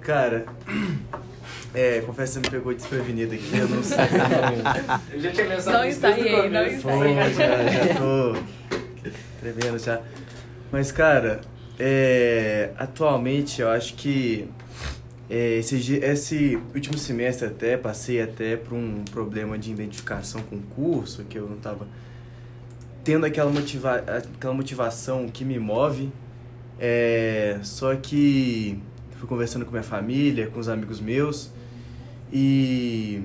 [0.00, 0.46] Cara,
[1.72, 3.98] é, confesso que você me pegou desprevenido aqui, eu não sei.
[5.12, 8.36] eu já tinha pensado Não está não está Pô, já, já tô
[9.40, 10.00] tremendo já.
[10.72, 11.40] Mas, cara,
[11.78, 14.48] é, atualmente eu acho que
[15.30, 20.62] esse, ge- esse último semestre até, passei até por um problema de identificação com o
[20.62, 21.86] curso, que eu não tava
[23.04, 26.10] tendo aquela, motiva aquela motivação que me move.
[26.80, 28.80] É, só que
[29.16, 31.50] fui conversando com minha família, com os amigos meus
[32.32, 33.20] e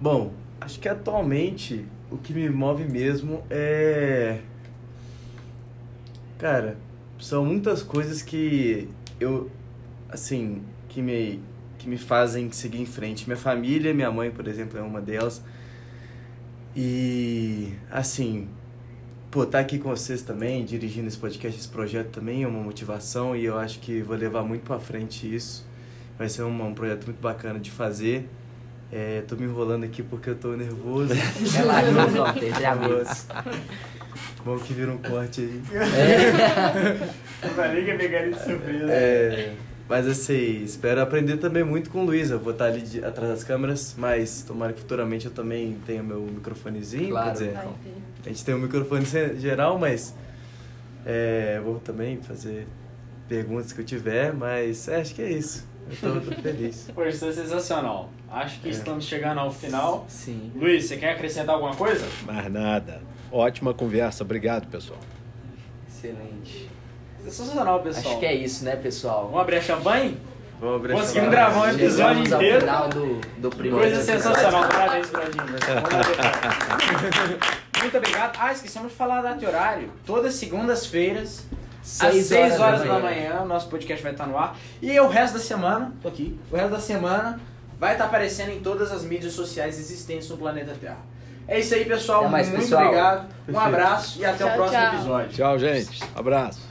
[0.00, 4.40] bom, acho que atualmente o que me move mesmo é
[6.36, 6.76] cara,
[7.18, 8.88] são muitas coisas que
[9.18, 9.50] eu
[10.10, 10.60] assim,
[10.98, 11.40] que me
[11.78, 13.24] que me fazem seguir em frente.
[13.28, 15.40] Minha família, minha mãe, por exemplo, é uma delas.
[16.74, 18.48] E assim,
[19.30, 23.36] pô, estar aqui com vocês também, dirigindo esse podcast, esse projeto também é uma motivação
[23.36, 25.64] e eu acho que vou levar muito pra frente isso.
[26.18, 28.28] Vai ser um, um projeto muito bacana de fazer.
[28.90, 31.14] É, tô me enrolando aqui porque eu tô nervoso.
[31.14, 33.26] Relaxa, homens, entre amigos.
[34.44, 35.62] Bom que vira um corte aí.
[37.40, 38.90] Eu falei que ia pegar ele de surpresa.
[38.90, 39.54] É,
[39.88, 42.30] mas assim, espero aprender também muito com o Luiz.
[42.30, 46.02] Eu vou estar ali de- atrás das câmeras, mas tomara que futuramente eu também tenha
[46.02, 47.10] meu microfonezinho.
[47.10, 47.26] Claro.
[47.28, 47.94] Quer dizer, Vai ter.
[48.26, 49.04] a gente tem um microfone
[49.38, 50.14] geral, mas
[51.06, 52.66] é, vou também fazer
[53.28, 55.66] perguntas que eu tiver, mas é, acho que é isso.
[56.02, 56.88] Eu tô, tô feliz.
[56.94, 58.10] Poxa, isso é sensacional.
[58.30, 58.72] Acho que É.
[58.72, 60.04] estamos chegando ao final.
[60.08, 60.52] Sim.
[60.54, 62.06] Luiz, você quer acrescentar alguma coisa?
[62.26, 63.00] Mais nada.
[63.32, 64.22] Ótima conversa.
[64.22, 64.98] Obrigado, pessoal.
[65.88, 66.67] Excelente.
[67.30, 68.06] Sensacional, pessoal.
[68.12, 69.24] Acho que é isso, né, pessoal?
[69.26, 70.18] Vamos abrir a champanhe?
[70.60, 72.60] Vamos abrir Conseguimos gravar um episódio Chegamos ao inteiro.
[72.60, 74.68] final do, do primeiro Coisa sensacional.
[74.68, 75.36] Parabéns pra gente.
[77.80, 78.36] Muito obrigado.
[78.40, 79.92] Ah, esquecemos de falar da data e horário.
[80.04, 81.44] Todas segundas-feiras,
[81.80, 83.00] às Seis 6 horas da manhã.
[83.00, 84.56] manhã, o nosso podcast vai estar no ar.
[84.82, 87.40] E o resto da semana, tô aqui, o resto da semana
[87.78, 90.98] vai estar aparecendo em todas as mídias sociais existentes no planeta Terra.
[91.46, 92.28] É isso aí, pessoal.
[92.28, 92.82] Mais, Muito pessoal.
[92.86, 93.28] obrigado.
[93.48, 94.94] Um abraço e até o Tchau, próximo tchau.
[94.94, 95.28] episódio.
[95.32, 96.02] Tchau, gente.
[96.16, 96.67] Abraço.